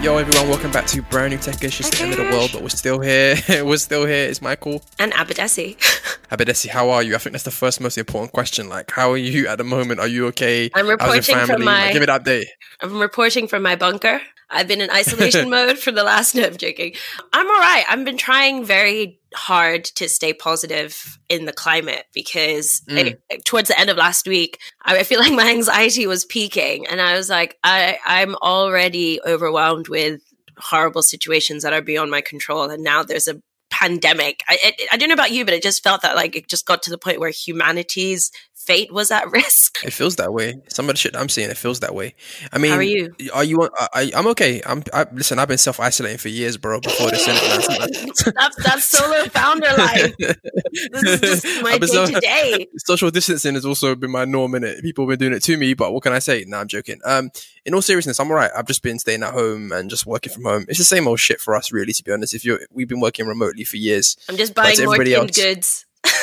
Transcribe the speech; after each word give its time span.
Yo, 0.00 0.16
everyone, 0.16 0.48
welcome 0.48 0.70
back 0.70 0.86
to 0.86 1.02
brand 1.02 1.32
new 1.32 1.38
tech. 1.38 1.62
It's 1.62 1.76
just 1.76 1.92
the 1.92 2.04
end 2.04 2.12
of 2.12 2.18
the 2.18 2.24
world, 2.30 2.50
but 2.52 2.62
we're 2.62 2.68
still 2.68 3.00
here. 3.00 3.34
we're 3.64 3.76
still 3.78 4.06
here. 4.06 4.28
It's 4.28 4.40
Michael. 4.40 4.80
And 5.00 5.12
Abadesi. 5.12 5.76
Abadesi, 6.30 6.68
how 6.68 6.88
are 6.90 7.02
you? 7.02 7.16
I 7.16 7.18
think 7.18 7.32
that's 7.32 7.42
the 7.44 7.50
first 7.50 7.80
most 7.80 7.98
important 7.98 8.32
question. 8.32 8.68
Like, 8.68 8.92
how 8.92 9.10
are 9.10 9.16
you 9.16 9.48
at 9.48 9.58
the 9.58 9.64
moment? 9.64 9.98
Are 9.98 10.06
you 10.06 10.26
okay? 10.28 10.70
I'm 10.72 10.86
reporting 10.86 11.36
from 11.46 11.64
my- 11.64 11.86
Like, 11.86 11.92
give 11.94 12.02
it 12.02 12.08
update. 12.08 12.44
I'm 12.80 13.00
reporting 13.00 13.48
from 13.48 13.62
my 13.64 13.74
bunker. 13.74 14.20
I've 14.50 14.68
been 14.68 14.80
in 14.80 14.88
isolation 14.90 15.50
mode 15.56 15.78
for 15.78 15.90
the 15.90 16.04
last. 16.04 16.34
No, 16.36 16.44
I'm 16.44 16.56
joking. 16.56 16.94
I'm 17.32 17.46
all 17.46 17.58
right. 17.58 17.84
I've 17.88 18.04
been 18.04 18.16
trying 18.16 18.64
very 18.64 19.17
hard 19.34 19.84
to 19.84 20.08
stay 20.08 20.32
positive 20.32 21.18
in 21.28 21.44
the 21.44 21.52
climate 21.52 22.06
because 22.14 22.80
Mm. 22.88 23.18
it- 23.30 23.44
towards 23.44 23.68
the 23.68 23.78
end 23.78 23.90
of 23.90 23.96
last 23.96 24.26
week, 24.26 24.58
I 24.82 24.98
I 24.98 25.02
feel 25.02 25.20
like 25.24 25.32
my 25.32 25.50
anxiety 25.50 26.06
was 26.06 26.24
peaking, 26.24 26.86
and 26.86 27.00
I 27.00 27.14
was 27.16 27.28
like, 27.28 27.56
I 27.62 27.98
I'm 28.06 28.34
already 28.36 29.20
overwhelmed 29.26 29.88
with 29.88 30.20
horrible 30.58 31.02
situations 31.02 31.62
that 31.62 31.72
are 31.72 31.82
beyond 31.82 32.10
my 32.10 32.20
control, 32.20 32.64
and 32.70 32.82
now 32.82 33.02
there's 33.02 33.28
a 33.28 33.40
pandemic. 33.70 34.42
I, 34.48 34.58
I 34.62 34.72
I 34.92 34.96
don't 34.96 35.08
know 35.08 35.14
about 35.14 35.32
you, 35.32 35.44
but 35.44 35.54
it 35.54 35.62
just 35.62 35.82
felt 35.82 36.02
that 36.02 36.16
like 36.16 36.36
it 36.36 36.48
just 36.48 36.66
got 36.66 36.82
to 36.84 36.90
the 36.90 36.98
point 36.98 37.20
where 37.20 37.30
humanity's 37.30 38.30
fate 38.54 38.92
was 38.92 39.10
at 39.10 39.30
risk. 39.32 39.84
It 39.84 39.92
feels 39.92 40.16
that 40.16 40.32
way. 40.32 40.60
Some 40.68 40.88
of 40.88 40.94
the 40.94 40.98
shit 40.98 41.16
I'm 41.16 41.28
seeing, 41.28 41.50
it 41.50 41.56
feels 41.56 41.80
that 41.80 41.94
way. 41.94 42.14
I 42.52 42.58
mean, 42.58 42.70
How 42.72 42.76
are 42.78 42.82
you? 42.82 43.14
Are 43.32 43.44
you? 43.44 43.68
I, 43.94 44.12
I'm 44.14 44.26
okay. 44.28 44.60
I'm. 44.66 44.82
I, 44.92 45.06
listen, 45.12 45.38
I've 45.38 45.48
been 45.48 45.58
self 45.58 45.80
isolating 45.80 46.18
for 46.18 46.28
years, 46.28 46.56
bro. 46.56 46.80
Before 46.80 47.10
this 47.10 47.26
internet. 47.26 48.34
that's 48.34 48.56
that's 48.62 48.84
solo 48.84 49.24
founder 49.26 49.68
life. 49.76 50.14
This 50.18 51.02
is 51.02 51.20
just 51.42 51.44
my 51.62 51.78
day 51.78 51.86
so- 51.86 52.06
to 52.06 52.20
day. 52.20 52.66
social 52.78 53.10
distancing 53.10 53.54
has 53.54 53.64
also 53.64 53.94
been 53.94 54.10
my 54.10 54.24
norm 54.24 54.54
in 54.54 54.64
it. 54.64 54.82
People 54.82 55.04
have 55.08 55.18
been 55.18 55.28
doing 55.28 55.36
it 55.36 55.42
to 55.44 55.56
me, 55.56 55.74
but 55.74 55.92
what 55.92 56.02
can 56.02 56.12
I 56.12 56.18
say? 56.18 56.44
No, 56.46 56.58
I'm 56.58 56.68
joking. 56.68 57.00
Um, 57.04 57.30
in 57.64 57.74
all 57.74 57.82
seriousness, 57.82 58.18
I'm 58.20 58.28
alright. 58.30 58.50
I've 58.56 58.66
just 58.66 58.82
been 58.82 58.98
staying 58.98 59.22
at 59.22 59.34
home 59.34 59.72
and 59.72 59.90
just 59.90 60.06
working 60.06 60.32
from 60.32 60.44
home. 60.44 60.64
It's 60.68 60.78
the 60.78 60.84
same 60.84 61.06
old 61.06 61.20
shit 61.20 61.40
for 61.40 61.54
us, 61.54 61.72
really. 61.72 61.92
To 61.92 62.02
be 62.02 62.12
honest, 62.12 62.34
if 62.34 62.44
you 62.44 62.58
we've 62.70 62.88
been 62.88 63.00
working 63.00 63.26
remotely 63.26 63.57
for 63.64 63.76
years. 63.76 64.16
I'm 64.28 64.36
just 64.36 64.54
buying 64.54 64.82
more 64.84 64.96
tinned 64.96 65.14
else- 65.14 65.36
goods. 65.36 65.86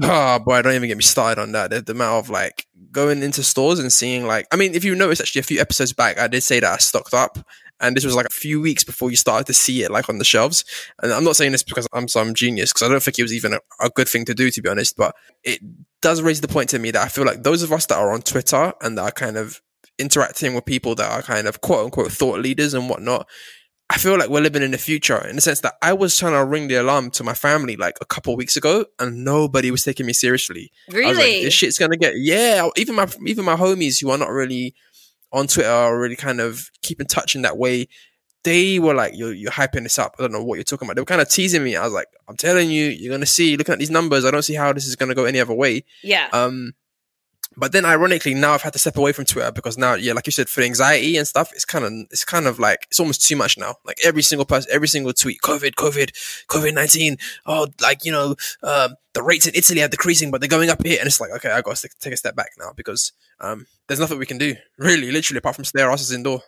Oh 0.00 0.38
boy, 0.38 0.62
don't 0.62 0.74
even 0.74 0.88
get 0.88 0.96
me 0.96 1.02
started 1.02 1.40
on 1.40 1.52
that. 1.52 1.70
The, 1.70 1.82
the 1.82 1.92
amount 1.92 2.24
of 2.24 2.30
like 2.30 2.66
going 2.92 3.22
into 3.22 3.42
stores 3.42 3.80
and 3.80 3.92
seeing 3.92 4.26
like, 4.26 4.46
I 4.52 4.56
mean, 4.56 4.74
if 4.74 4.84
you 4.84 4.94
noticed 4.94 5.20
actually 5.20 5.40
a 5.40 5.42
few 5.42 5.60
episodes 5.60 5.92
back, 5.92 6.18
I 6.18 6.28
did 6.28 6.42
say 6.42 6.60
that 6.60 6.72
I 6.72 6.76
stocked 6.76 7.14
up. 7.14 7.38
And 7.80 7.96
this 7.96 8.04
was 8.04 8.14
like 8.14 8.26
a 8.26 8.32
few 8.32 8.60
weeks 8.60 8.82
before 8.82 9.10
you 9.10 9.16
started 9.16 9.46
to 9.46 9.54
see 9.54 9.82
it 9.82 9.90
like 9.90 10.08
on 10.08 10.18
the 10.18 10.24
shelves. 10.24 10.64
And 11.02 11.12
I'm 11.12 11.24
not 11.24 11.36
saying 11.36 11.52
this 11.52 11.62
because 11.62 11.86
I'm 11.92 12.08
some 12.08 12.34
genius, 12.34 12.72
because 12.72 12.88
I 12.88 12.90
don't 12.90 13.02
think 13.02 13.18
it 13.18 13.22
was 13.22 13.32
even 13.32 13.54
a, 13.54 13.60
a 13.80 13.90
good 13.90 14.08
thing 14.08 14.24
to 14.24 14.34
do, 14.34 14.50
to 14.50 14.62
be 14.62 14.68
honest. 14.68 14.96
But 14.96 15.14
it 15.44 15.60
does 16.00 16.22
raise 16.22 16.40
the 16.40 16.48
point 16.48 16.70
to 16.70 16.78
me 16.78 16.90
that 16.90 17.02
I 17.02 17.08
feel 17.08 17.24
like 17.24 17.44
those 17.44 17.62
of 17.62 17.72
us 17.72 17.86
that 17.86 17.98
are 17.98 18.12
on 18.12 18.22
Twitter 18.22 18.72
and 18.80 18.98
that 18.98 19.02
are 19.02 19.12
kind 19.12 19.36
of 19.36 19.60
interacting 19.98 20.54
with 20.54 20.64
people 20.64 20.94
that 20.96 21.10
are 21.10 21.22
kind 21.22 21.46
of 21.46 21.60
quote 21.60 21.84
unquote 21.84 22.10
thought 22.12 22.40
leaders 22.40 22.74
and 22.74 22.88
whatnot, 22.88 23.28
I 23.90 23.96
feel 23.96 24.18
like 24.18 24.28
we're 24.28 24.42
living 24.42 24.62
in 24.62 24.70
the 24.70 24.78
future 24.78 25.26
in 25.26 25.36
the 25.36 25.40
sense 25.42 25.60
that 25.60 25.74
I 25.80 25.94
was 25.94 26.16
trying 26.16 26.34
to 26.34 26.44
ring 26.44 26.68
the 26.68 26.74
alarm 26.74 27.10
to 27.12 27.24
my 27.24 27.32
family 27.32 27.76
like 27.76 27.96
a 28.02 28.04
couple 28.04 28.34
of 28.34 28.36
weeks 28.36 28.56
ago 28.56 28.84
and 28.98 29.24
nobody 29.24 29.70
was 29.70 29.82
taking 29.82 30.04
me 30.04 30.12
seriously. 30.12 30.70
I 30.92 30.94
was 30.94 31.16
like, 31.16 31.16
Really? 31.16 31.44
this 31.44 31.54
shit's 31.54 31.78
gonna 31.78 31.96
get 31.96 32.14
yeah. 32.18 32.68
Even 32.76 32.94
my 32.96 33.08
even 33.26 33.44
my 33.46 33.56
homies 33.56 34.00
who 34.00 34.10
are 34.10 34.18
not 34.18 34.30
really 34.30 34.74
on 35.32 35.46
Twitter 35.46 35.70
or 35.70 35.98
really 35.98 36.16
kind 36.16 36.40
of 36.40 36.70
keep 36.82 37.00
in 37.00 37.06
touch 37.06 37.34
in 37.34 37.42
that 37.42 37.56
way, 37.56 37.88
they 38.44 38.78
were 38.78 38.94
like, 38.94 39.14
"You're 39.16 39.32
you're 39.32 39.50
hyping 39.50 39.82
this 39.82 39.98
up." 39.98 40.14
I 40.18 40.22
don't 40.22 40.32
know 40.32 40.44
what 40.44 40.56
you're 40.56 40.64
talking 40.64 40.86
about. 40.86 40.94
They 40.96 41.02
were 41.02 41.06
kind 41.06 41.20
of 41.20 41.28
teasing 41.28 41.64
me. 41.64 41.74
I 41.76 41.84
was 41.84 41.92
like, 41.92 42.06
"I'm 42.28 42.36
telling 42.36 42.70
you, 42.70 42.86
you're 42.86 43.12
gonna 43.12 43.26
see. 43.26 43.56
Looking 43.56 43.72
at 43.72 43.78
these 43.78 43.90
numbers, 43.90 44.24
I 44.24 44.30
don't 44.30 44.42
see 44.42 44.54
how 44.54 44.72
this 44.72 44.86
is 44.86 44.96
gonna 44.96 45.14
go 45.14 45.24
any 45.24 45.40
other 45.40 45.54
way." 45.54 45.84
yeah. 46.02 46.28
Um, 46.32 46.72
but 47.58 47.72
then 47.72 47.84
ironically, 47.84 48.34
now 48.34 48.52
I've 48.52 48.62
had 48.62 48.72
to 48.74 48.78
step 48.78 48.96
away 48.96 49.12
from 49.12 49.24
Twitter 49.24 49.50
because 49.50 49.76
now, 49.76 49.94
yeah, 49.94 50.12
like 50.12 50.26
you 50.26 50.32
said, 50.32 50.48
for 50.48 50.62
anxiety 50.62 51.16
and 51.16 51.26
stuff, 51.26 51.52
it's 51.52 51.64
kind 51.64 51.84
of, 51.84 51.92
it's 52.10 52.24
kind 52.24 52.46
of 52.46 52.58
like, 52.58 52.86
it's 52.90 53.00
almost 53.00 53.26
too 53.26 53.36
much 53.36 53.58
now. 53.58 53.76
Like 53.84 53.98
every 54.04 54.22
single 54.22 54.46
person, 54.46 54.70
every 54.72 54.88
single 54.88 55.12
tweet, 55.12 55.40
COVID, 55.42 55.74
COVID, 55.74 56.46
COVID 56.46 56.74
19. 56.74 57.16
Oh, 57.46 57.66
like, 57.80 58.04
you 58.04 58.12
know, 58.12 58.36
um, 58.62 58.94
the 59.18 59.24
rates 59.24 59.48
in 59.48 59.54
Italy 59.56 59.82
are 59.82 59.88
decreasing, 59.88 60.30
but 60.30 60.40
they're 60.40 60.48
going 60.48 60.70
up 60.70 60.86
here. 60.86 60.96
And 61.00 61.08
it's 61.08 61.20
like, 61.20 61.32
okay, 61.32 61.50
I 61.50 61.60
got 61.60 61.76
to 61.76 61.88
take 62.00 62.12
a 62.12 62.16
step 62.16 62.36
back 62.36 62.52
now 62.56 62.72
because, 62.76 63.12
um, 63.40 63.66
there's 63.88 63.98
nothing 63.98 64.18
we 64.18 64.26
can 64.26 64.38
do 64.38 64.54
really, 64.78 65.10
literally, 65.10 65.38
apart 65.38 65.56
from 65.56 65.64
stay 65.64 65.82
our 65.82 65.90
asses 65.90 66.12
indoor. 66.12 66.42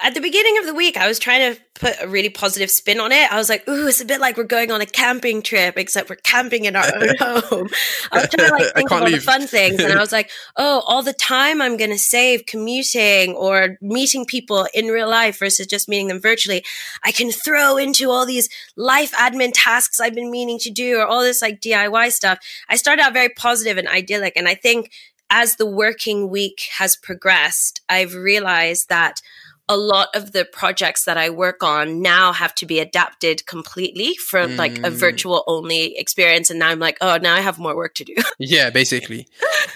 At 0.00 0.12
the 0.12 0.20
beginning 0.20 0.58
of 0.58 0.66
the 0.66 0.74
week, 0.74 0.98
I 0.98 1.08
was 1.08 1.18
trying 1.18 1.54
to 1.54 1.60
put 1.74 1.94
a 2.02 2.06
really 2.06 2.28
positive 2.28 2.70
spin 2.70 3.00
on 3.00 3.10
it. 3.10 3.32
I 3.32 3.36
was 3.36 3.48
like, 3.48 3.66
"Ooh, 3.66 3.86
it's 3.86 4.02
a 4.02 4.04
bit 4.04 4.20
like 4.20 4.36
we're 4.36 4.44
going 4.44 4.70
on 4.70 4.82
a 4.82 4.86
camping 4.86 5.40
trip, 5.40 5.78
except 5.78 6.10
we're 6.10 6.16
camping 6.16 6.66
in 6.66 6.76
our 6.76 6.84
own 6.84 7.16
home." 7.18 7.68
I 8.12 8.20
was 8.20 8.28
trying 8.28 8.48
to 8.48 8.54
like 8.54 8.74
think 8.74 8.92
of 8.92 9.00
all 9.00 9.10
the 9.10 9.18
fun 9.18 9.46
things, 9.46 9.80
and 9.80 9.90
I 9.94 9.98
was 9.98 10.12
like, 10.12 10.30
"Oh, 10.58 10.82
all 10.86 11.02
the 11.02 11.14
time 11.14 11.62
I'm 11.62 11.78
going 11.78 11.90
to 11.90 11.98
save 11.98 12.44
commuting 12.44 13.34
or 13.34 13.78
meeting 13.80 14.26
people 14.26 14.68
in 14.74 14.88
real 14.88 15.08
life 15.08 15.38
versus 15.38 15.66
just 15.66 15.88
meeting 15.88 16.08
them 16.08 16.20
virtually. 16.20 16.62
I 17.02 17.10
can 17.10 17.32
throw 17.32 17.78
into 17.78 18.10
all 18.10 18.26
these 18.26 18.50
life 18.76 19.12
admin 19.12 19.52
tasks 19.54 20.00
I've 20.00 20.14
been 20.14 20.30
meaning 20.30 20.58
to 20.60 20.70
do, 20.70 20.98
or 20.98 21.06
all 21.06 21.22
this 21.22 21.40
like 21.40 21.62
DIY 21.62 22.11
stuff." 22.12 22.38
I 22.68 22.76
started 22.76 23.02
out 23.02 23.12
very 23.12 23.30
positive 23.30 23.78
and 23.78 23.88
idyllic, 23.88 24.34
and 24.36 24.48
I 24.48 24.54
think 24.54 24.90
as 25.30 25.56
the 25.56 25.66
working 25.66 26.28
week 26.28 26.68
has 26.78 26.94
progressed, 26.94 27.80
I've 27.88 28.14
realized 28.14 28.90
that 28.90 29.20
a 29.72 29.76
lot 29.76 30.08
of 30.14 30.32
the 30.32 30.44
projects 30.44 31.04
that 31.04 31.16
I 31.16 31.30
work 31.30 31.62
on 31.62 32.02
now 32.02 32.32
have 32.32 32.54
to 32.56 32.66
be 32.66 32.78
adapted 32.78 33.46
completely 33.46 34.14
from 34.16 34.56
like 34.56 34.76
a 34.78 34.90
Mm. 34.90 34.92
virtual 34.92 35.44
only 35.46 35.96
experience. 35.98 36.50
And 36.50 36.58
now 36.58 36.68
I'm 36.68 36.78
like, 36.78 36.98
oh, 37.00 37.16
now 37.22 37.34
I 37.34 37.40
have 37.40 37.58
more 37.58 37.74
work 37.76 37.94
to 37.94 38.04
do. 38.04 38.14
Yeah, 38.38 38.70
basically. 38.70 39.26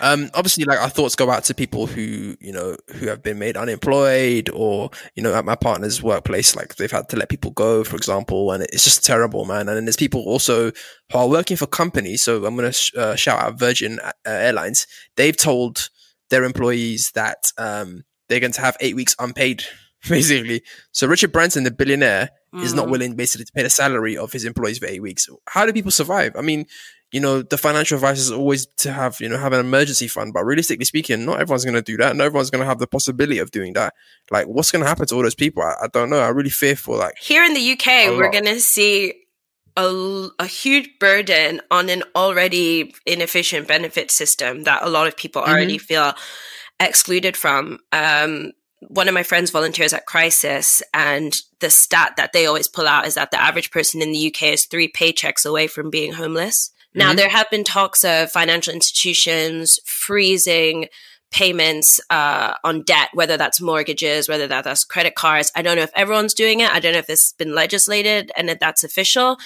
Um, 0.01 0.29
obviously, 0.35 0.65
like 0.65 0.81
our 0.81 0.89
thoughts 0.91 1.15
go 1.17 1.31
out 1.31 1.45
to 1.45 1.55
people 1.55 1.87
who 1.87 2.37
you 2.41 2.53
know 2.53 2.77
who 2.97 3.07
have 3.07 3.23
been 3.23 3.39
made 3.39 3.57
unemployed, 3.57 4.51
or 4.53 4.91
you 5.15 5.23
know, 5.23 5.35
at 5.35 5.45
my 5.45 5.55
partner's 5.55 6.03
workplace, 6.03 6.55
like 6.57 6.75
they've 6.77 6.91
had 6.91 7.09
to 7.11 7.17
let 7.17 7.29
people 7.29 7.53
go, 7.53 7.85
for 7.85 7.97
example, 7.97 8.51
and 8.53 8.63
it's 8.65 8.85
just 8.85 9.05
terrible, 9.05 9.45
man. 9.45 9.69
And 9.69 9.77
then 9.77 9.85
there's 9.87 9.97
people 9.97 10.23
also 10.23 10.73
who 11.13 11.19
are 11.19 11.29
working 11.29 11.57
for 11.57 11.67
companies. 11.67 12.23
So 12.25 12.45
I'm 12.45 12.57
gonna 12.57 12.73
sh- 12.73 12.93
uh, 12.97 13.15
shout 13.17 13.41
out 13.41 13.59
Virgin 13.59 13.99
uh, 14.01 14.13
Airlines. 14.27 14.87
They've 15.17 15.37
told 15.37 15.89
their 16.31 16.45
employees 16.45 17.13
that 17.15 17.53
um, 17.57 18.03
they're 18.29 18.41
going 18.41 18.53
to 18.53 18.61
have 18.61 18.77
eight 18.81 18.97
weeks 18.97 19.15
unpaid, 19.21 19.63
basically. 20.09 20.63
So 20.93 21.07
Richard 21.07 21.33
Branson, 21.33 21.65
the 21.65 21.71
billionaire, 21.71 22.31
is 22.63 22.73
not 22.75 22.87
Mm. 22.87 22.91
willing 22.91 23.17
basically 23.17 23.45
to 23.45 23.53
pay 23.53 23.63
the 23.63 23.71
salary 23.71 24.17
of 24.17 24.33
his 24.33 24.45
employees 24.45 24.79
for 24.79 24.87
eight 24.87 25.03
weeks. 25.03 25.29
How 25.49 25.67
do 25.67 25.73
people 25.73 25.91
survive? 25.91 26.35
I 26.37 26.41
mean, 26.43 26.65
you 27.13 27.21
know, 27.21 27.43
the 27.43 27.59
financial 27.59 27.97
advice 27.97 28.19
is 28.19 28.33
always 28.33 28.67
to 28.79 28.93
have, 28.93 29.21
you 29.21 29.29
know, 29.29 29.37
have 29.39 29.53
an 29.53 29.61
emergency 29.61 30.09
fund. 30.09 30.33
But 30.33 30.45
realistically 30.45 30.85
speaking, 30.87 31.25
not 31.25 31.39
everyone's 31.41 31.65
going 31.65 31.75
to 31.75 31.83
do 31.83 31.97
that. 31.99 32.17
Not 32.17 32.25
everyone's 32.25 32.51
going 32.51 32.63
to 32.63 32.67
have 32.67 32.79
the 32.79 32.87
possibility 32.87 33.39
of 33.39 33.51
doing 33.51 33.75
that. 33.75 33.93
Like, 34.31 34.47
what's 34.47 34.73
going 34.73 34.83
to 34.83 34.89
happen 34.89 35.07
to 35.07 35.15
all 35.15 35.23
those 35.23 35.35
people? 35.35 35.63
I, 35.63 35.75
I 35.85 35.87
don't 35.93 36.11
know. 36.11 36.19
I 36.19 36.29
really 36.29 36.51
fear 36.51 36.75
for 36.77 36.97
Like, 36.97 37.15
Here 37.21 37.45
in 37.45 37.55
the 37.55 37.73
UK, 37.73 38.17
we're 38.19 38.31
going 38.33 38.47
to 38.47 38.59
see 38.61 39.15
a, 39.77 40.29
a, 40.39 40.47
huge 40.47 40.89
burden 40.99 41.61
on 41.71 41.91
an 41.91 42.03
already 42.17 42.95
inefficient 43.05 43.69
benefit 43.69 44.11
system 44.11 44.65
that 44.65 44.83
a 44.83 44.89
lot 44.89 45.07
of 45.07 45.17
people 45.17 45.43
Mm-hmm. 45.43 45.51
already 45.53 45.79
feel 45.79 46.15
excluded 46.81 47.37
from. 47.37 47.79
Um, 47.93 48.53
one 48.81 49.09
of 49.09 49.15
my 49.15 49.23
friends 49.23 49.51
volunteers 49.51 49.93
at 49.93 50.07
Crisis, 50.07 50.83
and 50.93 51.37
the 51.61 51.71
stat 51.71 52.15
that 52.17 52.33
they 52.33 52.47
always 52.47 52.69
pull 52.69 52.87
out 52.87 53.07
is 53.07 53.15
that 53.15 53.31
the 53.31 53.43
average 53.43 53.71
person 53.71 54.03
in 54.03 54.13
the 54.13 54.27
UK 54.27 54.53
is 54.53 54.67
three 54.67 54.91
paychecks 54.91 55.47
away 55.47 55.67
from 55.67 55.91
being 55.91 56.13
homeless. 56.13 56.71
Now, 56.95 57.13
Mhm. 57.13 57.17
there 57.17 57.29
have 57.29 57.51
been 57.51 57.65
talks 57.65 58.05
of 58.05 58.33
financial 58.33 58.73
institutions 58.73 59.79
freezing 59.85 60.89
payments 61.33 62.01
uh, 62.09 62.55
on 62.63 62.83
debt, 62.83 63.09
whether 63.13 63.37
that's 63.37 63.61
mortgages, 63.61 64.29
whether 64.29 64.47
that, 64.47 64.65
that's 64.65 64.85
credit 64.85 65.15
cards. 65.17 65.51
I 65.57 65.63
don't 65.63 65.77
know 65.77 65.83
if 65.83 65.91
everyone's 65.95 66.35
doing 66.35 66.61
it. 66.61 66.71
I 66.71 66.79
don't 66.79 66.93
know 66.93 67.01
if 67.01 67.09
this 67.09 67.25
has 67.25 67.35
been 67.37 67.55
legislated 67.55 68.31
and 68.37 68.49
that 68.49 68.61
that's 68.61 68.85
official, 68.85 69.37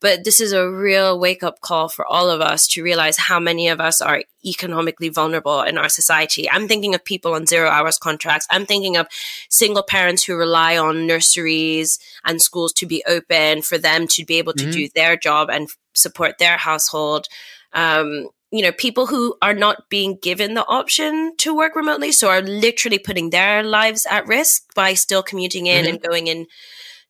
but 0.00 0.24
this 0.24 0.40
is 0.40 0.52
a 0.52 0.70
real 0.70 1.18
wake 1.18 1.42
up 1.42 1.60
call 1.60 1.88
for 1.88 2.06
all 2.06 2.30
of 2.30 2.40
us 2.40 2.66
to 2.68 2.82
realize 2.84 3.16
how 3.16 3.40
many 3.40 3.68
of 3.68 3.80
us 3.80 4.00
are 4.00 4.22
economically 4.46 5.08
vulnerable 5.08 5.62
in 5.62 5.76
our 5.78 5.88
society. 5.88 6.48
I'm 6.48 6.68
thinking 6.68 6.94
of 6.94 7.04
people 7.04 7.34
on 7.34 7.46
zero 7.46 7.68
hours 7.68 7.98
contracts. 7.98 8.46
I'm 8.50 8.66
thinking 8.66 8.96
of 8.96 9.06
single 9.48 9.82
parents 9.82 10.22
who 10.24 10.36
rely 10.36 10.76
on 10.76 11.06
nurseries 11.06 11.98
and 12.24 12.40
schools 12.40 12.72
to 12.74 12.86
be 12.86 13.02
open 13.08 13.62
for 13.62 13.78
them 13.78 14.06
to 14.08 14.24
be 14.24 14.36
able 14.36 14.52
to 14.52 14.66
Mhm. 14.66 14.72
do 14.72 14.88
their 14.94 15.16
job 15.16 15.48
and 15.50 15.68
support 15.94 16.38
their 16.38 16.58
household. 16.58 17.26
Um, 17.72 18.28
you 18.50 18.62
know, 18.62 18.72
people 18.72 19.06
who 19.06 19.36
are 19.42 19.54
not 19.54 19.88
being 19.88 20.18
given 20.20 20.54
the 20.54 20.66
option 20.66 21.34
to 21.38 21.54
work 21.54 21.76
remotely, 21.76 22.12
so 22.12 22.28
are 22.28 22.42
literally 22.42 22.98
putting 22.98 23.30
their 23.30 23.62
lives 23.62 24.06
at 24.10 24.26
risk 24.26 24.64
by 24.74 24.94
still 24.94 25.22
commuting 25.22 25.66
in 25.66 25.84
Mhm. 25.84 25.88
and 25.88 26.02
going 26.02 26.26
in 26.26 26.46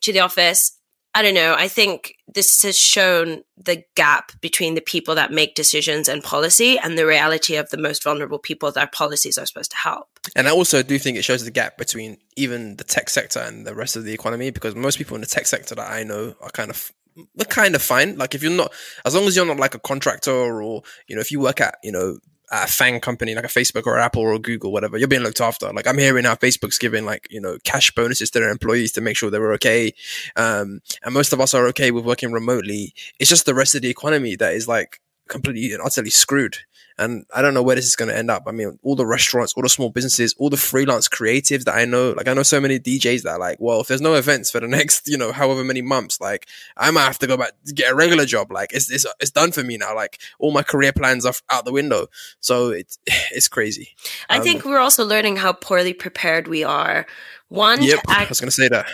to 0.02 0.12
the 0.12 0.20
office. 0.20 0.72
I 1.12 1.22
don't 1.22 1.34
know. 1.34 1.54
I 1.58 1.66
think 1.66 2.14
this 2.32 2.62
has 2.62 2.78
shown 2.78 3.42
the 3.56 3.82
gap 3.96 4.30
between 4.40 4.76
the 4.76 4.80
people 4.80 5.16
that 5.16 5.32
make 5.32 5.56
decisions 5.56 6.08
and 6.08 6.22
policy 6.22 6.78
and 6.78 6.96
the 6.96 7.04
reality 7.04 7.56
of 7.56 7.68
the 7.70 7.76
most 7.76 8.04
vulnerable 8.04 8.38
people 8.38 8.70
that 8.72 8.92
policies 8.92 9.36
are 9.36 9.44
supposed 9.46 9.72
to 9.72 9.76
help. 9.76 10.06
and 10.36 10.46
I 10.46 10.52
also 10.52 10.82
do 10.82 10.98
think 10.98 11.16
it 11.16 11.24
shows 11.24 11.44
the 11.44 11.50
gap 11.50 11.78
between 11.78 12.18
even 12.36 12.76
the 12.76 12.84
tech 12.84 13.08
sector 13.10 13.40
and 13.40 13.66
the 13.66 13.74
rest 13.74 13.96
of 13.96 14.04
the 14.04 14.12
economy 14.12 14.50
because 14.50 14.74
most 14.76 14.98
people 14.98 15.14
in 15.16 15.22
the 15.22 15.26
tech 15.26 15.46
sector 15.46 15.74
that 15.74 15.90
I 15.90 16.04
know 16.04 16.36
are 16.40 16.50
kind 16.50 16.70
of 16.70 16.92
they're 17.34 17.44
kind 17.46 17.74
of 17.74 17.82
fine. 17.82 18.16
Like 18.16 18.34
if 18.34 18.42
you're 18.42 18.52
not, 18.52 18.72
as 19.04 19.14
long 19.14 19.24
as 19.24 19.36
you're 19.36 19.46
not 19.46 19.58
like 19.58 19.74
a 19.74 19.78
contractor 19.78 20.32
or 20.32 20.82
you 21.06 21.14
know, 21.14 21.20
if 21.20 21.30
you 21.30 21.40
work 21.40 21.60
at 21.60 21.76
you 21.82 21.92
know 21.92 22.18
a 22.50 22.66
FANG 22.66 23.00
company 23.00 23.34
like 23.34 23.44
a 23.44 23.48
Facebook 23.48 23.86
or 23.86 23.98
Apple 23.98 24.22
or 24.22 24.38
Google, 24.38 24.72
whatever, 24.72 24.98
you're 24.98 25.08
being 25.08 25.22
looked 25.22 25.40
after. 25.40 25.72
Like 25.72 25.86
I'm 25.86 25.98
hearing 25.98 26.24
now 26.24 26.34
Facebook's 26.34 26.78
giving 26.78 27.04
like, 27.04 27.28
you 27.30 27.40
know, 27.40 27.58
cash 27.64 27.92
bonuses 27.92 28.30
to 28.30 28.40
their 28.40 28.50
employees 28.50 28.92
to 28.92 29.00
make 29.00 29.16
sure 29.16 29.30
they 29.30 29.38
were 29.38 29.52
okay. 29.54 29.94
Um, 30.36 30.80
and 31.04 31.14
most 31.14 31.32
of 31.32 31.40
us 31.40 31.54
are 31.54 31.66
okay 31.68 31.92
with 31.92 32.04
working 32.04 32.32
remotely. 32.32 32.92
It's 33.20 33.30
just 33.30 33.46
the 33.46 33.54
rest 33.54 33.74
of 33.76 33.82
the 33.82 33.90
economy 33.90 34.34
that 34.36 34.54
is 34.54 34.66
like 34.66 35.00
completely 35.28 35.72
and 35.72 35.82
utterly 35.82 36.10
screwed. 36.10 36.58
And 37.00 37.24
I 37.34 37.40
don't 37.40 37.54
know 37.54 37.62
where 37.62 37.76
this 37.76 37.86
is 37.86 37.96
going 37.96 38.10
to 38.10 38.16
end 38.16 38.30
up. 38.30 38.42
I 38.46 38.52
mean, 38.52 38.78
all 38.82 38.94
the 38.94 39.06
restaurants, 39.06 39.54
all 39.54 39.62
the 39.62 39.70
small 39.70 39.88
businesses, 39.88 40.34
all 40.38 40.50
the 40.50 40.58
freelance 40.58 41.08
creatives 41.08 41.64
that 41.64 41.74
I 41.74 41.86
know, 41.86 42.10
like 42.10 42.28
I 42.28 42.34
know 42.34 42.42
so 42.42 42.60
many 42.60 42.78
DJs 42.78 43.22
that 43.22 43.32
are 43.32 43.38
like, 43.38 43.56
well, 43.58 43.80
if 43.80 43.88
there's 43.88 44.02
no 44.02 44.14
events 44.14 44.50
for 44.50 44.60
the 44.60 44.68
next, 44.68 45.08
you 45.08 45.16
know, 45.16 45.32
however 45.32 45.64
many 45.64 45.80
months, 45.80 46.20
like 46.20 46.46
I 46.76 46.90
might 46.90 47.04
have 47.04 47.18
to 47.20 47.26
go 47.26 47.38
back 47.38 47.52
to 47.64 47.72
get 47.72 47.90
a 47.90 47.94
regular 47.94 48.26
job. 48.26 48.52
Like 48.52 48.74
it's, 48.74 48.90
it's, 48.90 49.06
it's 49.18 49.30
done 49.30 49.50
for 49.50 49.64
me 49.64 49.78
now. 49.78 49.94
Like 49.94 50.20
all 50.38 50.52
my 50.52 50.62
career 50.62 50.92
plans 50.92 51.24
are 51.24 51.32
out 51.48 51.64
the 51.64 51.72
window. 51.72 52.08
So 52.40 52.68
it's, 52.68 52.98
it's 53.06 53.48
crazy. 53.48 53.96
I 54.28 54.36
um, 54.36 54.42
think 54.42 54.66
we're 54.66 54.78
also 54.78 55.04
learning 55.04 55.36
how 55.36 55.54
poorly 55.54 55.94
prepared 55.94 56.48
we 56.48 56.64
are. 56.64 57.06
One, 57.48 57.82
yep, 57.82 58.00
act, 58.08 58.20
I 58.20 58.28
was 58.28 58.40
going 58.40 58.48
to 58.48 58.54
say 58.54 58.68
that. 58.68 58.86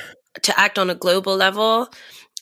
To 0.42 0.58
act 0.58 0.78
on 0.78 0.90
a 0.90 0.94
global 0.94 1.36
level 1.36 1.90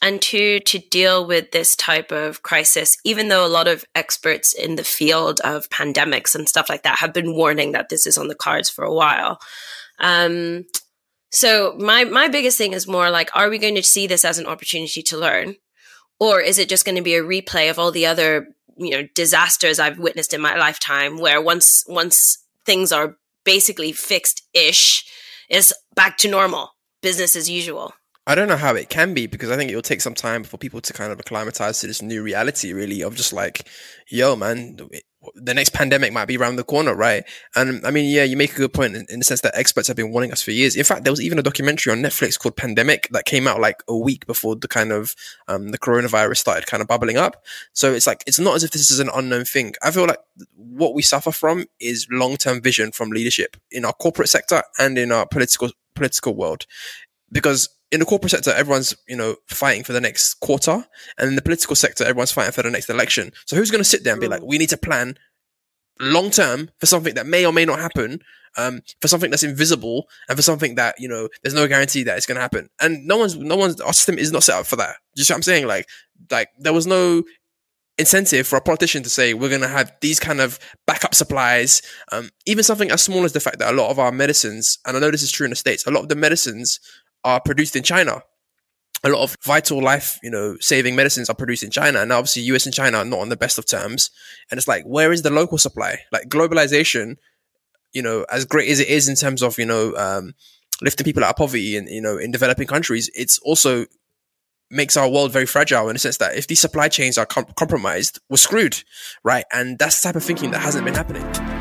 and 0.05 0.21
two, 0.21 0.61
to 0.61 0.79
deal 0.79 1.27
with 1.27 1.51
this 1.51 1.75
type 1.75 2.13
of 2.13 2.43
crisis, 2.43 2.95
even 3.05 3.29
though 3.29 3.47
a 3.47 3.49
lot 3.49 3.67
of 3.67 3.87
experts 3.95 4.53
in 4.53 4.77
the 4.77 4.85
field 4.85 5.41
of 5.41 5.71
pandemics 5.71 6.35
and 6.35 6.47
stuff 6.47 6.69
like 6.69 6.83
that 6.83 6.99
have 6.99 7.15
been 7.15 7.35
warning 7.35 7.73
that 7.73 7.89
this 7.89 8.07
is 8.07 8.19
on 8.19 8.29
the 8.29 8.35
cards 8.35 8.69
for 8.69 8.85
a 8.85 8.93
while. 8.93 9.41
Um, 9.99 10.67
so 11.31 11.75
my 11.79 12.05
my 12.05 12.29
biggest 12.29 12.59
thing 12.59 12.75
is 12.75 12.87
more 12.87 13.09
like, 13.09 13.31
are 13.35 13.49
we 13.49 13.57
going 13.57 13.77
to 13.77 13.83
see 13.83 14.07
this 14.07 14.27
as 14.27 14.39
an 14.39 14.45
opportunity 14.45 15.03
to 15.05 15.17
learn, 15.17 15.57
or 16.21 16.39
is 16.39 16.59
it 16.59 16.69
just 16.69 16.85
going 16.85 16.97
to 16.97 17.03
be 17.03 17.15
a 17.15 17.23
replay 17.23 17.71
of 17.71 17.79
all 17.79 17.91
the 17.91 18.05
other 18.05 18.49
you 18.77 18.91
know 18.91 19.09
disasters 19.15 19.79
I've 19.79 19.99
witnessed 19.99 20.35
in 20.35 20.43
my 20.43 20.55
lifetime, 20.55 21.17
where 21.17 21.41
once 21.41 21.83
once 21.89 22.45
things 22.67 22.93
are 22.93 23.17
basically 23.43 23.93
fixed 23.93 24.43
ish, 24.53 25.07
is 25.49 25.73
back 25.95 26.19
to 26.19 26.31
normal, 26.31 26.75
business 27.01 27.37
as 27.37 27.49
usual. 27.49 27.95
I 28.27 28.35
don't 28.35 28.49
know 28.49 28.57
how 28.57 28.75
it 28.75 28.89
can 28.89 29.13
be 29.13 29.27
because 29.27 29.51
I 29.51 29.57
think 29.57 29.71
it 29.71 29.75
will 29.75 29.83
take 29.83 30.01
some 30.01 30.15
time 30.15 30.45
for 30.45 30.57
people 30.57 30.81
to 30.81 30.93
kind 30.95 31.13
of 31.13 31.21
acclimatize 31.21 31.81
to 31.81 31.87
this 31.87 32.01
new 32.01 32.23
reality, 32.23 32.73
really, 32.73 33.03
of 33.03 33.17
just 33.17 33.35
like, 33.35 33.69
yo, 34.09 34.35
man, 34.35 34.79
the 35.35 35.53
next 35.53 35.71
pandemic 35.71 36.13
might 36.13 36.25
be 36.25 36.37
around 36.37 36.57
the 36.57 36.65
corner, 36.65 36.95
right? 36.95 37.25
And 37.55 37.85
I 37.87 37.91
mean, 37.91 38.11
yeah, 38.11 38.25
you 38.25 38.37
make 38.37 38.55
a 38.55 38.57
good 38.57 38.73
point 38.73 38.97
in, 38.97 39.07
in, 39.11 39.19
the 39.19 39.25
sense 39.25 39.43
that 39.43 39.57
experts 39.57 39.89
have 39.89 39.97
been 39.97 40.11
warning 40.11 40.33
us 40.33 40.43
for 40.43 40.53
years. 40.53 40.75
In 40.75 40.85
fact, 40.85 41.05
there 41.05 41.13
was 41.13 41.21
even 41.21 41.39
a 41.39 41.43
documentary 41.43 41.93
on 41.93 42.03
Netflix 42.03 42.39
called 42.39 42.57
Pandemic 42.57 43.09
that 43.11 43.27
came 43.27 43.47
out 43.47 43.61
like 43.61 43.83
a 43.89 43.97
week 43.97 44.27
before 44.27 44.57
the 44.57 44.69
kind 44.69 44.91
of 44.91 45.15
um, 45.49 45.71
the 45.71 45.79
coronavirus 45.79 46.39
started 46.39 46.67
kind 46.67 46.81
of 46.81 46.89
bubbling 46.89 47.17
up. 47.19 47.45
So 47.75 47.93
it's 47.93 48.07
like 48.07 48.25
it's 48.27 48.39
not 48.39 48.57
as 48.57 48.65
if 48.65 48.71
this 48.71 48.91
is 48.91 49.01
an 49.01 49.11
unknown 49.15 49.45
thing. 49.45 49.75
I 49.83 49.91
feel 49.91 50.07
like 50.07 50.19
what 50.57 50.95
we 50.95 51.03
suffer 51.03 51.31
from 51.31 51.67
is 51.81 52.07
long 52.11 52.37
term 52.37 52.63
vision 52.63 52.93
from 52.93 53.11
leadership 53.11 53.57
in 53.71 53.85
our 53.85 53.93
corporate 53.93 54.29
sector 54.29 54.63
and 54.79 54.97
in 54.99 55.13
our 55.13 55.27
political 55.27 55.71
political 55.95 56.35
world, 56.35 56.67
because 57.31 57.69
in 57.95 58.01
the 58.01 58.07
corporate 58.07 58.33
sector, 58.33 58.51
everyone's 58.51 58.95
you 59.07 59.17
know 59.17 59.37
fighting 59.47 59.85
for 59.85 59.93
the 59.93 60.01
next 60.01 60.35
quarter, 60.35 60.85
and 61.17 61.29
in 61.29 61.37
the 61.37 61.43
political 61.43 61.77
sector, 61.77 62.05
everyone's 62.05 62.33
fighting 62.33 62.53
for 62.53 62.63
the 62.63 62.71
next 62.71 62.91
election. 62.91 63.31
So 63.47 63.57
who's 63.57 63.71
going 63.71 63.81
to 63.81 63.89
sit 63.89 64.03
there 64.03 64.13
and 64.13 64.21
be 64.21 64.29
like, 64.29 64.43
we 64.43 64.59
need 64.59 64.71
to 64.71 64.77
plan 64.77 65.17
long 66.01 66.31
term 66.31 66.71
for 66.81 66.87
something 66.87 67.15
that 67.15 67.27
may 67.27 67.47
or 67.47 67.53
may 67.53 67.65
not 67.65 67.79
happen, 67.79 68.21
um, 68.59 68.81
for 69.01 69.07
something 69.07 69.31
that's 69.31 69.45
invisible, 69.45 70.09
and 70.29 70.37
for 70.37 70.43
something 70.43 70.75
that 70.75 70.97
you 70.99 71.09
know 71.09 71.29
there's 71.43 71.55
no 71.55 71.69
guarantee 71.69 72.03
that 72.03 72.17
it's 72.17 72.27
going 72.27 72.37
to 72.37 72.43
happen. 72.43 72.69
And 72.81 73.07
no 73.07 73.17
one's 73.17 73.37
no 73.37 73.57
one's 73.57 73.81
our 73.81 73.93
system 73.93 74.19
is 74.19 74.33
not 74.33 74.43
set 74.43 74.59
up 74.59 74.67
for 74.67 74.77
that. 74.77 74.97
Do 75.15 75.21
you 75.21 75.25
see 75.25 75.33
what 75.33 75.39
I'm 75.39 75.43
saying? 75.43 75.67
Like 75.69 75.87
like 76.31 76.49
there 76.59 76.73
was 76.73 76.89
no 76.89 77.23
incentive 77.97 78.47
for 78.47 78.57
a 78.57 78.61
politician 78.61 79.03
to 79.05 79.09
say 79.09 79.35
we're 79.35 79.49
going 79.49 79.61
to 79.61 79.69
have 79.69 79.93
these 80.01 80.19
kind 80.19 80.41
of 80.41 80.59
backup 80.87 81.15
supplies 81.15 81.81
um, 82.11 82.29
even 82.45 82.65
something 82.65 82.91
as 82.91 83.03
small 83.03 83.25
as 83.25 83.33
the 83.33 83.41
fact 83.41 83.61
that 83.61 83.73
a 83.73 83.77
lot 83.77 83.89
of 83.89 84.01
our 84.01 84.11
medicines 84.11 84.79
and 84.85 84.97
i 84.97 85.01
know 85.01 85.13
this 85.13 85.23
is 85.23 85.31
true 85.31 85.45
in 85.45 85.51
the 85.51 85.57
states 85.57 85.87
a 85.87 85.91
lot 85.93 86.03
of 86.03 86.09
the 86.09 86.17
medicines 86.17 86.81
are 87.25 87.41
produced 87.41 87.77
in 87.77 87.83
China. 87.83 88.23
A 89.03 89.09
lot 89.11 89.23
of 89.23 89.37
vital 89.45 89.83
life, 89.83 90.19
you 90.23 90.31
know, 90.31 90.57
saving 90.61 90.97
medicines 90.97 91.29
are 91.29 91.35
produced 91.35 91.63
in 91.63 91.71
China. 91.71 92.01
And 92.01 92.13
obviously 92.13 92.43
US 92.45 92.65
and 92.65 92.75
China 92.75 92.99
are 92.99 93.05
not 93.05 93.19
on 93.19 93.29
the 93.29 93.37
best 93.37 93.59
of 93.59 93.67
terms. 93.67 94.11
And 94.51 94.59
it's 94.59 94.69
like, 94.69 94.85
where 94.85 95.13
is 95.13 95.23
the 95.23 95.31
local 95.31 95.59
supply? 95.59 95.99
Like 96.11 96.29
globalization, 96.29 97.17
you 97.93 98.03
know, 98.03 98.25
as 98.31 98.45
great 98.45 98.71
as 98.71 98.81
it 98.81 98.89
is 98.89 99.09
in 99.09 99.17
terms 99.17 99.43
of, 99.43 99.59
you 99.59 99.67
know, 99.67 99.95
um, 99.97 100.35
lifting 100.81 101.05
people 101.05 101.23
out 101.23 101.31
of 101.31 101.37
poverty 101.37 101.77
in, 101.77 101.87
you 101.87 102.01
know, 102.01 102.17
in 102.17 102.31
developing 102.31 102.67
countries, 102.67 103.11
it's 103.15 103.39
also 103.41 103.87
makes 104.71 104.97
our 104.97 105.09
world 105.09 105.33
very 105.33 105.47
fragile 105.47 105.89
in 105.89 105.95
the 105.95 105.99
sense 105.99 106.17
that 106.19 106.37
if 106.37 106.47
these 106.47 106.61
supply 106.61 106.89
chains 106.89 107.19
are 107.19 107.27
com- 107.27 107.47
compromised, 107.57 108.21
we're 108.29 108.37
screwed, 108.37 108.83
right? 109.23 109.45
And 109.53 109.79
that's 109.79 110.01
the 110.01 110.09
type 110.09 110.17
of 110.17 110.25
thinking 110.25 110.51
that 110.53 110.61
hasn't 110.61 110.85
been 110.85 110.95
happening. 110.95 111.54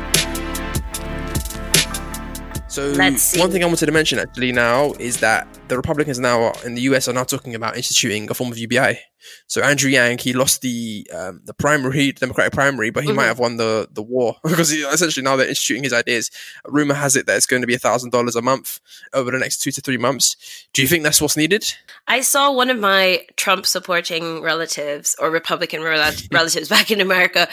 So 2.74 2.92
one 2.92 3.52
thing 3.52 3.62
I 3.62 3.66
wanted 3.66 3.86
to 3.86 3.92
mention 3.92 4.18
actually 4.18 4.50
now 4.50 4.94
is 4.98 5.20
that 5.20 5.46
the 5.68 5.76
Republicans 5.76 6.18
now 6.18 6.50
in 6.64 6.74
the 6.74 6.80
US 6.82 7.06
are 7.06 7.12
now 7.12 7.22
talking 7.22 7.54
about 7.54 7.76
instituting 7.76 8.28
a 8.28 8.34
form 8.34 8.50
of 8.50 8.58
UBI. 8.58 8.98
So 9.46 9.62
Andrew 9.62 9.88
Yang 9.88 10.18
he 10.18 10.32
lost 10.32 10.60
the 10.60 11.08
um, 11.14 11.40
the 11.44 11.54
primary 11.54 12.10
Democratic 12.10 12.52
primary, 12.52 12.90
but 12.90 13.04
he 13.04 13.10
mm-hmm. 13.10 13.18
might 13.18 13.26
have 13.26 13.38
won 13.38 13.58
the 13.58 13.86
the 13.92 14.02
war 14.02 14.34
because 14.42 14.70
he, 14.70 14.80
essentially 14.82 15.22
now 15.22 15.36
they're 15.36 15.48
instituting 15.48 15.84
his 15.84 15.92
ideas. 15.92 16.32
Rumor 16.66 16.94
has 16.94 17.14
it 17.14 17.26
that 17.26 17.36
it's 17.36 17.46
going 17.46 17.62
to 17.62 17.68
be 17.68 17.76
a 17.76 17.78
thousand 17.78 18.10
dollars 18.10 18.34
a 18.34 18.42
month 18.42 18.80
over 19.12 19.30
the 19.30 19.38
next 19.38 19.58
two 19.58 19.70
to 19.70 19.80
three 19.80 19.96
months. 19.96 20.34
Do 20.72 20.82
you 20.82 20.88
think 20.88 21.04
that's 21.04 21.22
what's 21.22 21.36
needed? 21.36 21.72
I 22.08 22.22
saw 22.22 22.52
one 22.52 22.70
of 22.70 22.80
my 22.80 23.24
Trump 23.36 23.66
supporting 23.66 24.42
relatives 24.42 25.14
or 25.20 25.30
Republican 25.30 25.80
relatives 26.32 26.68
back 26.68 26.90
in 26.90 27.00
America 27.00 27.48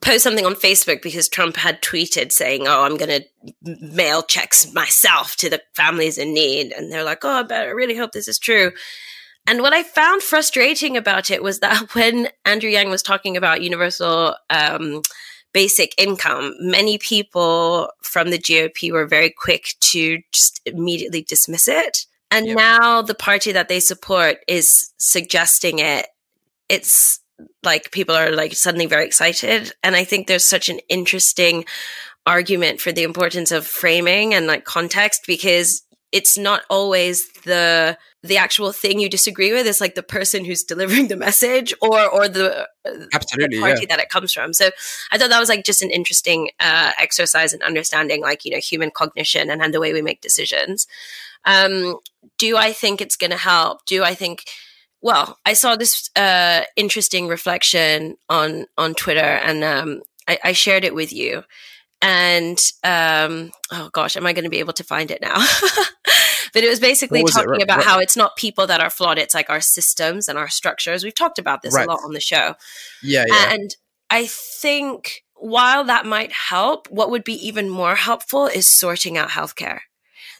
post 0.00 0.22
something 0.22 0.46
on 0.46 0.54
Facebook 0.54 1.02
because 1.02 1.28
Trump 1.28 1.56
had 1.56 1.82
tweeted 1.82 2.32
saying, 2.32 2.66
"Oh, 2.66 2.82
I'm 2.82 2.96
going 2.96 3.22
to 3.22 3.86
mail 3.92 4.22
checks 4.22 4.72
myself 4.72 5.36
to 5.36 5.50
the 5.50 5.62
families 5.74 6.18
in 6.18 6.34
need," 6.34 6.72
and 6.72 6.92
they're 6.92 7.04
like, 7.04 7.24
"Oh, 7.24 7.44
I, 7.48 7.54
I 7.54 7.64
really 7.66 7.96
hope 7.96 8.12
this 8.12 8.28
is 8.28 8.38
true." 8.38 8.72
And 9.46 9.62
what 9.62 9.72
I 9.72 9.82
found 9.82 10.22
frustrating 10.22 10.96
about 10.98 11.30
it 11.30 11.42
was 11.42 11.60
that 11.60 11.88
when 11.94 12.28
Andrew 12.44 12.70
Yang 12.70 12.90
was 12.90 13.02
talking 13.02 13.36
about 13.36 13.62
universal 13.62 14.36
um, 14.50 15.02
basic 15.52 15.94
income, 15.96 16.54
many 16.60 16.98
people 16.98 17.90
from 18.02 18.30
the 18.30 18.38
GOP 18.38 18.92
were 18.92 19.06
very 19.06 19.30
quick 19.30 19.74
to 19.80 20.18
just 20.32 20.60
immediately 20.66 21.22
dismiss 21.22 21.66
it. 21.66 22.06
And 22.30 22.46
yep. 22.46 22.56
now 22.56 23.02
the 23.02 23.14
party 23.14 23.52
that 23.52 23.68
they 23.68 23.80
support 23.80 24.38
is 24.46 24.92
suggesting 24.98 25.78
it. 25.78 26.06
It's 26.68 27.20
like 27.62 27.90
people 27.90 28.14
are 28.14 28.30
like 28.30 28.54
suddenly 28.54 28.86
very 28.86 29.06
excited. 29.06 29.72
And 29.82 29.96
i 29.96 30.04
think 30.04 30.26
there's 30.26 30.44
such 30.44 30.68
an 30.68 30.80
interesting 30.88 31.64
argument 32.26 32.80
for 32.80 32.92
the 32.92 33.04
importance 33.04 33.50
of 33.50 33.66
framing 33.66 34.34
and 34.34 34.46
like 34.46 34.64
context 34.64 35.22
because 35.26 35.82
it's 36.12 36.38
not 36.38 36.62
always 36.70 37.28
the 37.44 37.96
the 38.22 38.36
actual 38.36 38.72
thing 38.72 38.98
you 38.98 39.08
disagree 39.08 39.52
with. 39.52 39.66
It's 39.66 39.80
like 39.80 39.94
the 39.94 40.02
person 40.02 40.44
who's 40.44 40.64
delivering 40.64 41.08
the 41.08 41.16
message 41.16 41.72
or 41.80 42.06
or 42.06 42.28
the, 42.28 42.68
absolutely 43.14 43.56
the 43.56 43.62
party 43.62 43.82
yeah. 43.82 43.96
that 43.96 44.00
it 44.02 44.08
comes 44.08 44.32
from. 44.32 44.52
So 44.52 44.70
i 45.12 45.18
thought 45.18 45.30
that 45.30 45.40
was 45.40 45.48
like 45.48 45.64
just 45.64 45.82
an 45.82 45.90
interesting 45.90 46.50
uh, 46.60 46.92
exercise 46.98 47.52
in 47.52 47.62
understanding 47.62 48.20
like 48.20 48.44
you 48.44 48.52
know 48.52 48.58
human 48.58 48.90
cognition 48.90 49.50
and, 49.50 49.62
and 49.62 49.72
the 49.72 49.80
way 49.80 49.92
we 49.92 50.02
make 50.02 50.20
decisions. 50.20 50.86
Um 51.44 51.96
do 52.36 52.56
i 52.56 52.72
think 52.72 53.00
it's 53.00 53.16
going 53.16 53.30
to 53.30 53.36
help? 53.36 53.84
Do 53.86 54.04
i 54.04 54.14
think 54.14 54.44
well, 55.00 55.38
I 55.46 55.52
saw 55.52 55.76
this 55.76 56.10
uh, 56.16 56.62
interesting 56.76 57.28
reflection 57.28 58.16
on 58.28 58.66
on 58.76 58.94
Twitter, 58.94 59.20
and 59.20 59.62
um, 59.62 60.02
I, 60.26 60.38
I, 60.44 60.52
shared 60.52 60.84
it 60.84 60.94
with 60.94 61.12
you. 61.12 61.44
And 62.02 62.58
um, 62.82 63.52
oh 63.72 63.90
gosh, 63.92 64.16
am 64.16 64.26
I 64.26 64.32
going 64.32 64.44
to 64.44 64.50
be 64.50 64.58
able 64.58 64.72
to 64.74 64.84
find 64.84 65.10
it 65.10 65.20
now? 65.20 65.34
but 66.52 66.64
it 66.64 66.68
was 66.68 66.80
basically 66.80 67.22
was 67.22 67.32
talking 67.32 67.60
it? 67.60 67.62
about 67.62 67.78
right. 67.78 67.86
how 67.86 67.98
it's 68.00 68.16
not 68.16 68.36
people 68.36 68.66
that 68.66 68.80
are 68.80 68.90
flawed; 68.90 69.18
it's 69.18 69.34
like 69.34 69.50
our 69.50 69.60
systems 69.60 70.28
and 70.28 70.36
our 70.38 70.48
structures. 70.48 71.04
We've 71.04 71.14
talked 71.14 71.38
about 71.38 71.62
this 71.62 71.74
right. 71.74 71.86
a 71.86 71.90
lot 71.90 72.00
on 72.04 72.12
the 72.12 72.20
show. 72.20 72.54
Yeah, 73.02 73.24
yeah. 73.28 73.52
And 73.52 73.76
I 74.10 74.26
think 74.26 75.22
while 75.34 75.84
that 75.84 76.06
might 76.06 76.32
help, 76.32 76.88
what 76.90 77.10
would 77.10 77.22
be 77.22 77.34
even 77.46 77.68
more 77.68 77.94
helpful 77.94 78.46
is 78.46 78.68
sorting 78.68 79.16
out 79.16 79.30
healthcare 79.30 79.80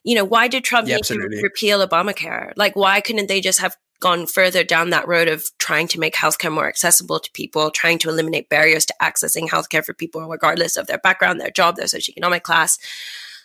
you 0.05 0.15
know, 0.15 0.25
why 0.25 0.49
did 0.49 0.65
Trump 0.65 0.89
yeah, 0.89 0.97
need 0.97 1.05
to 1.05 1.19
repeal 1.43 1.87
Obamacare? 1.87 2.53
Like, 2.57 2.77
why 2.77 3.01
couldn't 3.01 3.29
they 3.29 3.41
just 3.41 3.61
have 3.61 3.77
gone 4.01 4.27
further 4.27 4.63
down 4.63 4.91
that 4.91 5.09
road 5.09 5.29
of 5.29 5.47
trying 5.59 5.89
to 5.89 6.01
make 6.01 6.15
healthcare 6.15 6.53
more 6.53 6.69
accessible 6.69 7.19
to 7.19 7.31
people, 7.33 7.71
trying 7.71 7.99
to 7.99 8.09
eliminate 8.09 8.49
barriers 8.49 8.87
to 8.87 8.95
accessing 9.03 9.49
healthcare 9.49 9.85
for 9.85 9.95
people, 9.95 10.27
regardless 10.29 10.77
of 10.77 10.87
their 10.87 10.99
background, 10.99 11.41
their 11.41 11.51
job, 11.51 11.77
their 11.77 11.87
socioeconomic 11.87 12.43
class. 12.43 12.79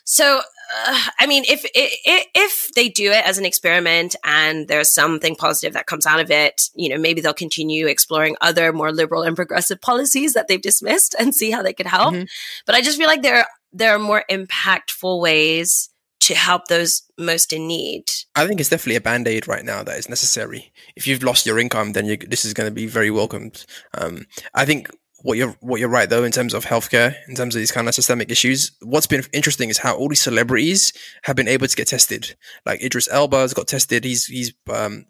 So, 0.04 0.38
uh, 0.86 1.00
I 1.18 1.26
mean, 1.26 1.44
if, 1.48 1.64
if 1.74 2.26
if 2.34 2.70
they 2.74 2.88
do 2.88 3.10
it 3.10 3.26
as 3.26 3.38
an 3.38 3.46
experiment 3.46 4.14
and 4.24 4.68
there's 4.68 4.92
something 4.92 5.34
positive 5.34 5.72
that 5.74 5.86
comes 5.86 6.06
out 6.06 6.20
of 6.20 6.30
it, 6.30 6.68
you 6.74 6.88
know, 6.88 6.98
maybe 6.98 7.20
they'll 7.20 7.32
continue 7.32 7.86
exploring 7.86 8.36
other 8.40 8.72
more 8.72 8.92
liberal 8.92 9.22
and 9.22 9.34
progressive 9.34 9.80
policies 9.82 10.34
that 10.34 10.46
they've 10.46 10.60
dismissed 10.60 11.14
and 11.18 11.34
see 11.34 11.50
how 11.50 11.62
they 11.62 11.72
could 11.72 11.86
help. 11.86 12.14
Mm-hmm. 12.14 12.24
But 12.66 12.74
I 12.74 12.82
just 12.82 12.98
feel 12.98 13.08
like 13.08 13.22
there 13.22 13.46
there 13.72 13.94
are 13.94 13.98
more 13.98 14.24
impactful 14.30 15.20
ways 15.20 15.88
to 16.24 16.34
help 16.34 16.68
those 16.68 17.02
most 17.18 17.52
in 17.52 17.66
need. 17.66 18.04
I 18.34 18.46
think 18.46 18.60
it's 18.60 18.70
definitely 18.70 18.96
a 18.96 19.00
band 19.00 19.28
aid 19.28 19.46
right 19.46 19.64
now 19.64 19.82
that 19.82 19.98
is 19.98 20.08
necessary. 20.08 20.72
If 20.96 21.06
you've 21.06 21.22
lost 21.22 21.46
your 21.46 21.58
income, 21.58 21.92
then 21.92 22.06
this 22.28 22.44
is 22.44 22.54
going 22.54 22.68
to 22.68 22.74
be 22.74 22.86
very 22.86 23.10
welcomed. 23.10 23.66
Um, 23.92 24.26
I 24.54 24.64
think 24.64 24.88
what 25.24 25.38
you're 25.38 25.56
what 25.60 25.80
you're 25.80 25.88
right 25.88 26.08
though 26.08 26.24
in 26.24 26.32
terms 26.32 26.52
of 26.52 26.64
healthcare, 26.64 27.14
in 27.28 27.34
terms 27.34 27.54
of 27.54 27.60
these 27.60 27.72
kind 27.72 27.88
of 27.88 27.94
systemic 27.94 28.30
issues. 28.30 28.72
What's 28.80 29.06
been 29.06 29.24
interesting 29.32 29.70
is 29.70 29.78
how 29.78 29.96
all 29.96 30.08
these 30.08 30.20
celebrities 30.20 30.92
have 31.22 31.36
been 31.36 31.48
able 31.48 31.66
to 31.66 31.76
get 31.76 31.88
tested. 31.88 32.36
Like 32.66 32.82
Idris 32.82 33.08
Elba's 33.10 33.54
got 33.54 33.66
tested. 33.66 34.04
He's 34.04 34.26
he's 34.26 34.52
um, 34.70 35.06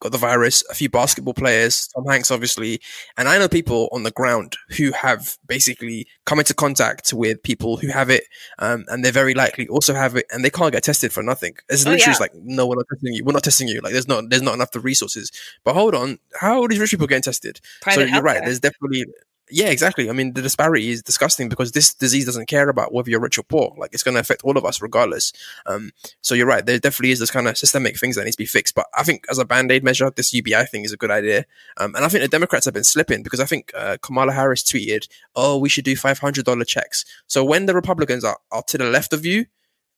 got 0.00 0.12
the 0.12 0.18
virus. 0.18 0.64
A 0.70 0.74
few 0.74 0.88
basketball 0.88 1.34
players, 1.34 1.88
Tom 1.94 2.04
Hanks, 2.06 2.30
obviously, 2.30 2.80
and 3.16 3.28
I 3.28 3.38
know 3.38 3.48
people 3.48 3.88
on 3.92 4.02
the 4.02 4.10
ground 4.10 4.56
who 4.76 4.92
have 4.92 5.36
basically 5.46 6.06
come 6.26 6.38
into 6.38 6.54
contact 6.54 7.12
with 7.12 7.42
people 7.42 7.76
who 7.76 7.88
have 7.88 8.10
it, 8.10 8.24
um, 8.58 8.84
and 8.88 9.04
they're 9.04 9.12
very 9.12 9.34
likely 9.34 9.68
also 9.68 9.94
have 9.94 10.16
it, 10.16 10.26
and 10.30 10.44
they 10.44 10.50
can't 10.50 10.72
get 10.72 10.82
tested 10.82 11.12
for 11.12 11.22
nothing. 11.22 11.54
It's 11.68 11.86
Oh, 11.86 11.90
literally 11.90 12.12
yeah. 12.14 12.18
like, 12.18 12.34
no, 12.34 12.66
we're 12.66 12.76
not 12.76 12.86
testing 12.92 13.14
you. 13.14 13.24
We're 13.24 13.32
not 13.32 13.44
testing 13.44 13.68
you. 13.68 13.80
Like, 13.80 13.92
there's 13.92 14.08
not 14.08 14.24
there's 14.30 14.42
not 14.42 14.54
enough 14.54 14.74
of 14.74 14.84
resources. 14.84 15.30
But 15.64 15.74
hold 15.74 15.94
on, 15.94 16.18
how 16.40 16.62
are 16.62 16.68
these 16.68 16.78
rich 16.80 16.90
people 16.90 17.06
getting 17.06 17.22
tested? 17.22 17.60
Private 17.82 18.08
so 18.08 18.14
you're 18.14 18.22
right. 18.22 18.42
There's 18.44 18.60
definitely 18.60 19.04
yeah, 19.50 19.68
exactly. 19.68 20.08
I 20.08 20.12
mean, 20.12 20.32
the 20.32 20.42
disparity 20.42 20.90
is 20.90 21.02
disgusting 21.02 21.48
because 21.48 21.72
this 21.72 21.94
disease 21.94 22.26
doesn't 22.26 22.46
care 22.46 22.68
about 22.68 22.92
whether 22.92 23.10
you're 23.10 23.20
rich 23.20 23.38
or 23.38 23.42
poor. 23.42 23.74
Like, 23.76 23.92
it's 23.92 24.02
going 24.02 24.14
to 24.14 24.20
affect 24.20 24.42
all 24.44 24.56
of 24.56 24.64
us 24.64 24.80
regardless. 24.80 25.32
Um, 25.66 25.92
so 26.20 26.34
you're 26.34 26.46
right. 26.46 26.64
There 26.64 26.78
definitely 26.78 27.12
is 27.12 27.18
this 27.18 27.30
kind 27.30 27.48
of 27.48 27.56
systemic 27.58 27.98
things 27.98 28.16
that 28.16 28.24
needs 28.24 28.36
to 28.36 28.42
be 28.42 28.46
fixed. 28.46 28.74
But 28.74 28.86
I 28.96 29.02
think 29.02 29.26
as 29.30 29.38
a 29.38 29.44
band 29.44 29.70
aid 29.72 29.84
measure, 29.84 30.10
this 30.10 30.32
UBI 30.32 30.64
thing 30.64 30.84
is 30.84 30.92
a 30.92 30.96
good 30.96 31.10
idea. 31.10 31.46
Um, 31.76 31.94
and 31.94 32.04
I 32.04 32.08
think 32.08 32.22
the 32.22 32.28
Democrats 32.28 32.64
have 32.64 32.74
been 32.74 32.84
slipping 32.84 33.22
because 33.22 33.40
I 33.40 33.46
think 33.46 33.72
uh, 33.74 33.96
Kamala 34.02 34.32
Harris 34.32 34.62
tweeted, 34.62 35.08
"Oh, 35.34 35.58
we 35.58 35.68
should 35.68 35.84
do 35.84 35.96
five 35.96 36.18
hundred 36.18 36.44
dollar 36.44 36.64
checks." 36.64 37.04
So 37.26 37.44
when 37.44 37.66
the 37.66 37.74
Republicans 37.74 38.24
are, 38.24 38.38
are 38.50 38.62
to 38.68 38.78
the 38.78 38.84
left 38.84 39.12
of 39.12 39.24
you, 39.24 39.46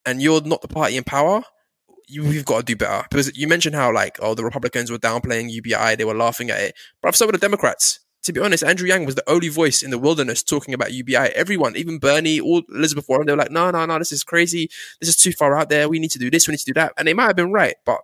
and 0.05 0.21
you're 0.21 0.41
not 0.41 0.61
the 0.61 0.67
party 0.67 0.97
in 0.97 1.03
power, 1.03 1.43
you, 2.07 2.23
we've 2.23 2.45
got 2.45 2.59
to 2.59 2.63
do 2.63 2.75
better. 2.75 3.05
Because 3.09 3.35
you 3.37 3.47
mentioned 3.47 3.75
how 3.75 3.93
like, 3.93 4.17
oh, 4.21 4.35
the 4.35 4.43
Republicans 4.43 4.91
were 4.91 4.97
downplaying 4.97 5.51
UBI, 5.51 5.95
they 5.95 6.05
were 6.05 6.15
laughing 6.15 6.49
at 6.49 6.59
it, 6.59 6.75
but 7.01 7.15
so 7.15 7.25
were 7.25 7.31
the 7.31 7.37
Democrats. 7.37 7.99
To 8.23 8.33
be 8.33 8.39
honest, 8.39 8.63
Andrew 8.63 8.87
Yang 8.87 9.05
was 9.05 9.15
the 9.15 9.29
only 9.29 9.49
voice 9.49 9.83
in 9.83 9.91
the 9.91 9.99
wilderness 9.99 10.43
talking 10.43 10.73
about 10.73 10.93
UBI. 10.93 11.15
Everyone, 11.15 11.75
even 11.75 11.99
Bernie, 11.99 12.39
all 12.39 12.61
Elizabeth 12.69 13.07
Warren, 13.09 13.25
they 13.25 13.33
were 13.33 13.37
like, 13.37 13.51
no, 13.51 13.69
no, 13.71 13.85
no, 13.85 13.99
this 13.99 14.11
is 14.11 14.23
crazy. 14.23 14.69
This 14.99 15.09
is 15.09 15.17
too 15.17 15.33
far 15.33 15.57
out 15.57 15.69
there. 15.69 15.89
We 15.89 15.99
need 15.99 16.11
to 16.11 16.19
do 16.19 16.31
this. 16.31 16.47
We 16.47 16.53
need 16.53 16.59
to 16.59 16.65
do 16.65 16.73
that. 16.75 16.93
And 16.97 17.07
they 17.07 17.13
might 17.13 17.27
have 17.27 17.35
been 17.35 17.51
right, 17.51 17.75
but 17.85 17.99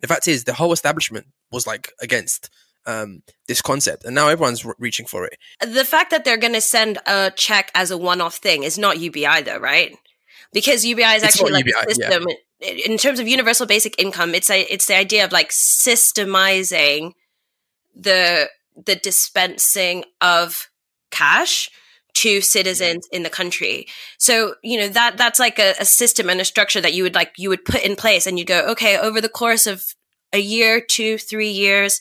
the 0.00 0.06
fact 0.06 0.28
is, 0.28 0.44
the 0.44 0.52
whole 0.52 0.72
establishment 0.72 1.26
was 1.50 1.66
like 1.66 1.90
against 2.00 2.50
um, 2.86 3.22
this 3.48 3.62
concept, 3.62 4.04
and 4.04 4.14
now 4.14 4.28
everyone's 4.28 4.64
re- 4.64 4.74
reaching 4.78 5.06
for 5.06 5.24
it. 5.24 5.38
the 5.60 5.84
fact 5.84 6.10
that 6.10 6.24
they're 6.24 6.36
going 6.36 6.52
to 6.52 6.60
send 6.60 6.98
a 7.06 7.32
check 7.34 7.70
as 7.74 7.90
a 7.90 7.96
one-off 7.96 8.36
thing 8.36 8.62
is 8.62 8.78
not 8.78 9.00
UBI 9.00 9.42
though, 9.42 9.58
right? 9.58 9.96
Because 10.52 10.84
UBI 10.84 11.02
is 11.02 11.22
It's 11.22 11.36
actually 11.36 11.52
like 11.52 11.64
UBI, 11.64 11.90
a 11.90 11.94
system 11.94 12.26
in 12.60 12.98
terms 12.98 13.18
of 13.18 13.26
universal 13.26 13.66
basic 13.66 14.00
income. 14.00 14.34
It's 14.34 14.50
a 14.50 14.60
it's 14.62 14.86
the 14.86 14.96
idea 14.96 15.24
of 15.24 15.32
like 15.32 15.50
systemizing 15.50 17.12
the 17.94 18.48
the 18.76 18.96
dispensing 18.96 20.04
of 20.20 20.68
cash 21.10 21.70
to 22.14 22.40
citizens 22.40 23.08
in 23.12 23.24
the 23.24 23.30
country. 23.30 23.86
So, 24.18 24.54
you 24.62 24.78
know, 24.78 24.88
that 24.88 25.16
that's 25.16 25.40
like 25.40 25.58
a, 25.58 25.74
a 25.80 25.84
system 25.84 26.30
and 26.30 26.40
a 26.40 26.44
structure 26.44 26.80
that 26.80 26.94
you 26.94 27.02
would 27.02 27.14
like 27.14 27.32
you 27.36 27.48
would 27.48 27.64
put 27.64 27.84
in 27.84 27.96
place 27.96 28.26
and 28.26 28.38
you 28.38 28.44
go, 28.44 28.66
okay, 28.70 28.96
over 28.96 29.20
the 29.20 29.28
course 29.28 29.66
of 29.66 29.94
a 30.32 30.38
year, 30.38 30.80
two, 30.80 31.18
three 31.18 31.50
years, 31.50 32.00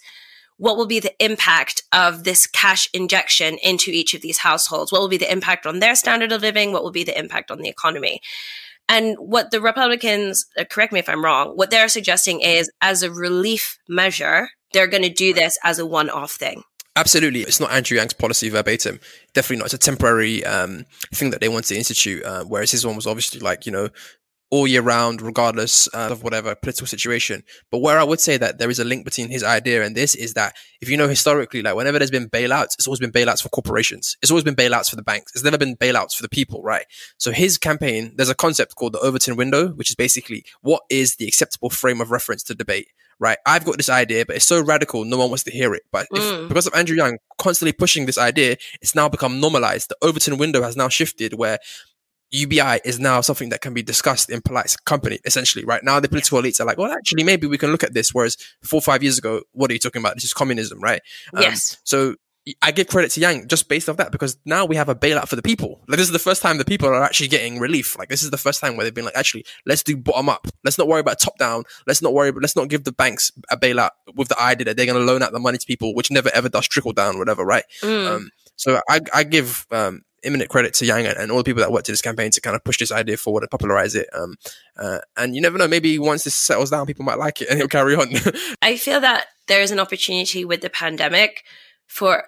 what 0.57 0.77
will 0.77 0.85
be 0.85 0.99
the 0.99 1.13
impact 1.23 1.83
of 1.91 2.23
this 2.23 2.47
cash 2.47 2.89
injection 2.93 3.57
into 3.63 3.91
each 3.91 4.13
of 4.13 4.21
these 4.21 4.39
households? 4.39 4.91
What 4.91 5.01
will 5.01 5.09
be 5.09 5.17
the 5.17 5.31
impact 5.31 5.65
on 5.65 5.79
their 5.79 5.95
standard 5.95 6.31
of 6.31 6.41
living? 6.41 6.71
What 6.71 6.83
will 6.83 6.91
be 6.91 7.03
the 7.03 7.17
impact 7.17 7.51
on 7.51 7.59
the 7.59 7.69
economy? 7.69 8.21
And 8.89 9.15
what 9.17 9.51
the 9.51 9.61
Republicans, 9.61 10.45
uh, 10.57 10.65
correct 10.69 10.93
me 10.93 10.99
if 10.99 11.09
I'm 11.09 11.23
wrong, 11.23 11.49
what 11.55 11.71
they're 11.71 11.87
suggesting 11.87 12.41
is 12.41 12.69
as 12.81 13.01
a 13.01 13.11
relief 13.11 13.77
measure, 13.87 14.49
they're 14.73 14.87
going 14.87 15.03
to 15.03 15.09
do 15.09 15.33
this 15.33 15.57
as 15.63 15.79
a 15.79 15.85
one 15.85 16.09
off 16.09 16.31
thing. 16.31 16.63
Absolutely, 16.95 17.41
it's 17.41 17.59
not 17.59 17.71
Andrew 17.71 17.97
Yang's 17.97 18.13
policy 18.13 18.49
verbatim. 18.49 18.99
Definitely 19.33 19.57
not. 19.57 19.65
It's 19.65 19.73
a 19.73 19.79
temporary 19.79 20.45
um, 20.45 20.85
thing 21.11 21.31
that 21.31 21.41
they 21.41 21.49
want 21.49 21.65
to 21.65 21.75
institute. 21.75 22.23
Uh, 22.23 22.43
whereas 22.43 22.71
his 22.71 22.85
one 22.85 22.95
was 22.95 23.07
obviously 23.07 23.39
like 23.39 23.65
you 23.65 23.71
know 23.71 23.89
all 24.53 24.67
year 24.67 24.83
round, 24.83 25.19
regardless 25.19 25.87
uh, 25.95 26.09
of 26.11 26.21
whatever 26.21 26.53
political 26.53 26.85
situation. 26.85 27.41
But 27.71 27.79
where 27.79 27.97
I 27.97 28.03
would 28.03 28.19
say 28.19 28.37
that 28.37 28.59
there 28.59 28.69
is 28.69 28.77
a 28.77 28.83
link 28.83 29.03
between 29.03 29.29
his 29.31 29.43
idea 29.43 29.83
and 29.83 29.95
this 29.97 30.13
is 30.13 30.35
that 30.35 30.55
if 30.79 30.89
you 30.89 30.95
know 30.95 31.07
historically, 31.07 31.63
like 31.63 31.73
whenever 31.75 31.97
there's 31.97 32.11
been 32.11 32.29
bailouts, 32.29 32.75
it's 32.75 32.85
always 32.85 32.99
been 32.99 33.11
bailouts 33.11 33.41
for 33.41 33.49
corporations. 33.49 34.15
It's 34.21 34.29
always 34.29 34.43
been 34.43 34.55
bailouts 34.55 34.91
for 34.91 34.95
the 34.95 35.01
banks. 35.01 35.31
It's 35.33 35.43
never 35.43 35.57
been 35.57 35.75
bailouts 35.75 36.13
for 36.15 36.21
the 36.21 36.29
people, 36.29 36.61
right? 36.61 36.85
So 37.17 37.31
his 37.31 37.57
campaign, 37.57 38.13
there's 38.15 38.29
a 38.29 38.35
concept 38.35 38.75
called 38.75 38.93
the 38.93 38.99
Overton 38.99 39.35
window, 39.35 39.69
which 39.69 39.89
is 39.89 39.95
basically 39.95 40.45
what 40.61 40.83
is 40.87 41.15
the 41.15 41.27
acceptable 41.27 41.71
frame 41.71 41.99
of 41.99 42.11
reference 42.11 42.43
to 42.43 42.53
debate. 42.53 42.89
Right, 43.23 43.37
I've 43.45 43.63
got 43.63 43.77
this 43.77 43.87
idea, 43.87 44.25
but 44.25 44.35
it's 44.35 44.45
so 44.45 44.61
radical, 44.61 45.05
no 45.05 45.17
one 45.17 45.29
wants 45.29 45.43
to 45.45 45.51
hear 45.51 45.73
it. 45.73 45.83
But 45.93 46.07
if, 46.11 46.21
Mm. 46.23 46.49
because 46.49 46.67
of 46.67 46.73
Andrew 46.75 46.97
Yang 46.97 47.19
constantly 47.37 47.71
pushing 47.71 48.05
this 48.05 48.17
idea, 48.17 48.57
it's 48.81 48.95
now 48.95 49.07
become 49.07 49.39
normalized. 49.39 49.87
The 49.89 49.95
Overton 50.07 50.37
window 50.37 50.61
has 50.61 50.75
now 50.75 50.89
shifted 50.89 51.31
where 51.35 51.57
UBI 52.31 52.81
is 52.83 52.99
now 52.99 53.21
something 53.21 53.47
that 53.49 53.61
can 53.61 53.73
be 53.73 53.81
discussed 53.81 54.29
in 54.29 54.41
polite 54.41 54.75
company, 54.85 55.19
essentially. 55.23 55.63
Right 55.63 55.83
now, 55.83 56.01
the 56.01 56.09
political 56.09 56.41
elites 56.41 56.59
are 56.59 56.65
like, 56.65 56.77
well, 56.77 56.91
actually, 56.91 57.23
maybe 57.23 57.47
we 57.47 57.57
can 57.57 57.71
look 57.71 57.83
at 57.83 57.93
this. 57.93 58.09
Whereas 58.13 58.35
four 58.61 58.79
or 58.79 58.81
five 58.81 59.01
years 59.03 59.17
ago, 59.17 59.43
what 59.53 59.69
are 59.71 59.73
you 59.73 59.79
talking 59.79 60.01
about? 60.01 60.15
This 60.15 60.25
is 60.25 60.33
communism, 60.33 60.81
right? 60.81 61.01
Um, 61.33 61.43
yes. 61.43 61.77
So 61.85 62.15
I 62.61 62.71
give 62.71 62.87
credit 62.87 63.11
to 63.11 63.21
Yang 63.21 63.47
just 63.47 63.69
based 63.69 63.87
off 63.87 63.97
that 63.97 64.11
because 64.11 64.37
now 64.43 64.65
we 64.65 64.75
have 64.75 64.89
a 64.89 64.95
bailout 64.95 65.29
for 65.29 65.37
the 65.37 65.41
people. 65.41 65.81
Like 65.87 65.97
this 65.97 66.07
is 66.07 66.11
the 66.11 66.19
first 66.19 66.41
time 66.41 66.57
the 66.57 66.65
people 66.65 66.89
are 66.89 67.03
actually 67.03 67.29
getting 67.29 67.57
relief. 67.59 67.97
Like 67.97 68.09
this 68.09 68.21
is 68.21 68.31
the 68.31 68.37
first 68.37 68.59
time 68.59 68.75
where 68.75 68.83
they've 68.83 68.93
been 68.93 69.05
like, 69.05 69.15
actually, 69.15 69.45
let's 69.65 69.81
do 69.81 69.95
bottom 69.95 70.27
up. 70.27 70.47
Let's 70.65 70.77
not 70.77 70.87
worry 70.87 70.99
about 70.99 71.19
top 71.19 71.37
down. 71.37 71.63
Let's 71.87 72.01
not 72.01 72.13
worry. 72.13 72.31
Let's 72.31 72.55
not 72.55 72.67
give 72.67 72.83
the 72.83 72.91
banks 72.91 73.31
a 73.49 73.55
bailout 73.55 73.91
with 74.15 74.27
the 74.27 74.39
idea 74.41 74.65
that 74.65 74.77
they're 74.77 74.85
going 74.85 74.99
to 74.99 75.05
loan 75.05 75.23
out 75.23 75.31
the 75.31 75.39
money 75.39 75.57
to 75.57 75.65
people, 75.65 75.95
which 75.95 76.11
never 76.11 76.29
ever 76.33 76.49
does 76.49 76.67
trickle 76.67 76.91
down, 76.91 77.17
whatever, 77.17 77.45
right? 77.45 77.63
Mm. 77.81 78.07
Um, 78.07 78.29
so 78.57 78.81
I, 78.89 78.99
I 79.13 79.23
give 79.23 79.65
um, 79.71 80.01
imminent 80.23 80.49
credit 80.49 80.73
to 80.75 80.85
Yang 80.85 81.07
and, 81.07 81.17
and 81.17 81.31
all 81.31 81.37
the 81.37 81.43
people 81.43 81.61
that 81.61 81.71
worked 81.71 81.87
in 81.89 81.93
this 81.93 82.01
campaign 82.01 82.31
to 82.31 82.41
kind 82.41 82.55
of 82.55 82.63
push 82.63 82.77
this 82.77 82.91
idea 82.91 83.17
forward 83.17 83.43
and 83.43 83.51
popularize 83.51 83.95
it. 83.95 84.09
Um, 84.13 84.35
uh, 84.77 84.99
and 85.15 85.35
you 85.35 85.41
never 85.41 85.57
know, 85.57 85.67
maybe 85.67 85.99
once 85.99 86.23
this 86.23 86.35
settles 86.35 86.71
down, 86.71 86.85
people 86.85 87.05
might 87.05 87.19
like 87.19 87.41
it 87.41 87.47
and 87.49 87.59
it'll 87.59 87.69
carry 87.69 87.95
on. 87.95 88.09
I 88.61 88.77
feel 88.77 88.99
that 89.01 89.27
there 89.47 89.61
is 89.61 89.71
an 89.71 89.79
opportunity 89.79 90.45
with 90.45 90.61
the 90.61 90.69
pandemic 90.69 91.43
for 91.87 92.25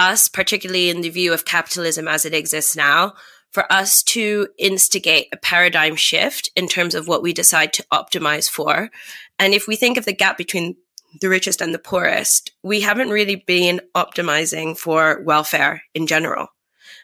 us, 0.00 0.26
particularly 0.26 0.90
in 0.90 1.02
the 1.02 1.10
view 1.10 1.32
of 1.32 1.44
capitalism 1.44 2.08
as 2.08 2.24
it 2.24 2.34
exists 2.34 2.74
now, 2.74 3.12
for 3.52 3.70
us 3.70 4.02
to 4.02 4.48
instigate 4.58 5.28
a 5.32 5.36
paradigm 5.36 5.96
shift 5.96 6.50
in 6.56 6.68
terms 6.68 6.94
of 6.94 7.06
what 7.06 7.22
we 7.22 7.32
decide 7.32 7.72
to 7.74 7.84
optimize 7.92 8.48
for. 8.48 8.90
And 9.38 9.54
if 9.54 9.68
we 9.68 9.76
think 9.76 9.96
of 9.96 10.04
the 10.04 10.12
gap 10.12 10.38
between 10.38 10.76
the 11.20 11.28
richest 11.28 11.60
and 11.60 11.74
the 11.74 11.78
poorest, 11.78 12.52
we 12.62 12.80
haven't 12.80 13.10
really 13.10 13.36
been 13.36 13.80
optimizing 13.94 14.78
for 14.78 15.22
welfare 15.24 15.82
in 15.94 16.06
general. 16.06 16.48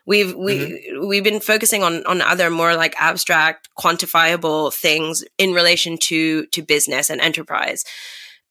We've 0.07 0.35
we 0.35 0.59
mm-hmm. 0.59 1.09
we've 1.09 1.25
been 1.25 1.41
focusing 1.41 1.83
on 1.83 2.07
on 2.07 2.23
other 2.23 2.49
more 2.49 2.77
like 2.77 2.95
abstract, 3.01 3.69
quantifiable 3.77 4.73
things 4.73 5.25
in 5.37 5.53
relation 5.53 5.99
to 6.03 6.47
to 6.47 6.63
business 6.63 7.11
and 7.11 7.21
enterprise. 7.21 7.85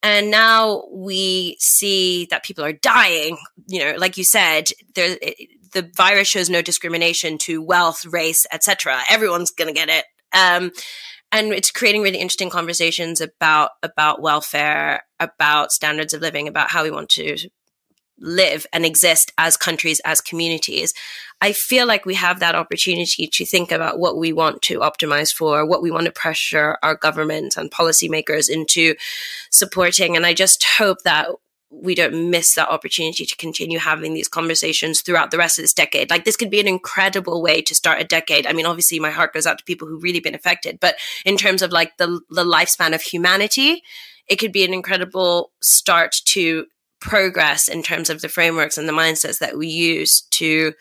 And 0.05 0.29
now 0.29 0.83
we 0.91 1.57
see 1.59 2.27
that 2.29 2.43
people 2.43 2.63
are 2.63 2.71
dying. 2.71 3.39
You 3.65 3.79
know, 3.79 3.95
like 3.97 4.17
you 4.17 4.23
said, 4.23 4.69
there 4.93 5.17
the 5.73 5.91
virus 5.97 6.27
shows 6.27 6.47
no 6.47 6.61
discrimination 6.61 7.39
to 7.39 7.59
wealth, 7.59 8.05
race, 8.05 8.45
etc. 8.53 8.99
Everyone's 9.09 9.49
going 9.49 9.67
to 9.67 9.73
get 9.73 9.89
it. 9.89 10.05
Um, 10.31 10.71
and 11.31 11.51
it's 11.51 11.71
creating 11.71 12.03
really 12.03 12.19
interesting 12.19 12.51
conversations 12.51 13.19
about 13.19 13.71
about 13.81 14.21
welfare, 14.21 15.01
about 15.19 15.71
standards 15.71 16.13
of 16.13 16.21
living, 16.21 16.47
about 16.47 16.69
how 16.69 16.83
we 16.83 16.91
want 16.91 17.09
to 17.09 17.35
live 18.19 18.65
and 18.71 18.85
exist 18.85 19.31
as 19.37 19.57
countries, 19.57 19.99
as 20.05 20.21
communities. 20.21 20.93
I 21.41 21.51
feel 21.51 21.85
like 21.85 22.05
we 22.05 22.15
have 22.15 22.39
that 22.39 22.55
opportunity 22.55 23.27
to 23.27 23.45
think 23.45 23.71
about 23.71 23.99
what 23.99 24.17
we 24.17 24.31
want 24.31 24.61
to 24.63 24.79
optimize 24.79 25.33
for, 25.33 25.65
what 25.65 25.81
we 25.81 25.91
want 25.91 26.05
to 26.05 26.11
pressure 26.11 26.77
our 26.81 26.95
government 26.95 27.57
and 27.57 27.69
policymakers 27.71 28.49
into 28.49 28.95
supporting. 29.49 30.15
And 30.15 30.25
I 30.25 30.33
just 30.33 30.63
hope 30.63 31.03
that 31.03 31.27
we 31.81 31.95
don't 31.95 32.29
miss 32.29 32.55
that 32.55 32.69
opportunity 32.69 33.25
to 33.25 33.35
continue 33.35 33.79
having 33.79 34.13
these 34.13 34.27
conversations 34.27 35.01
throughout 35.01 35.31
the 35.31 35.37
rest 35.37 35.57
of 35.57 35.63
this 35.63 35.73
decade. 35.73 36.09
Like 36.09 36.23
this 36.23 36.37
could 36.37 36.49
be 36.49 36.59
an 36.59 36.67
incredible 36.67 37.41
way 37.41 37.61
to 37.63 37.75
start 37.75 37.99
a 37.99 38.05
decade. 38.05 38.47
I 38.47 38.53
mean, 38.53 38.65
obviously 38.65 38.99
my 38.99 39.11
heart 39.11 39.33
goes 39.33 39.45
out 39.45 39.57
to 39.57 39.63
people 39.65 39.87
who've 39.87 40.03
really 40.03 40.19
been 40.19 40.35
affected, 40.35 40.79
but 40.79 40.95
in 41.25 41.37
terms 41.37 41.61
of 41.61 41.71
like 41.71 41.97
the 41.97 42.21
the 42.29 42.45
lifespan 42.45 42.93
of 42.93 43.01
humanity, 43.01 43.83
it 44.27 44.37
could 44.37 44.51
be 44.51 44.63
an 44.63 44.73
incredible 44.73 45.51
start 45.61 46.15
to 46.25 46.65
progress 47.05 47.67
in 47.67 47.83
terms 47.83 48.09
of 48.09 48.21
the 48.21 48.27
frameworks 48.27 48.77
and 48.77 48.89
the 48.89 48.93
mindsets 48.93 49.39
that 49.39 49.57
we 49.57 49.67
use 49.67 50.21
to 50.31 50.73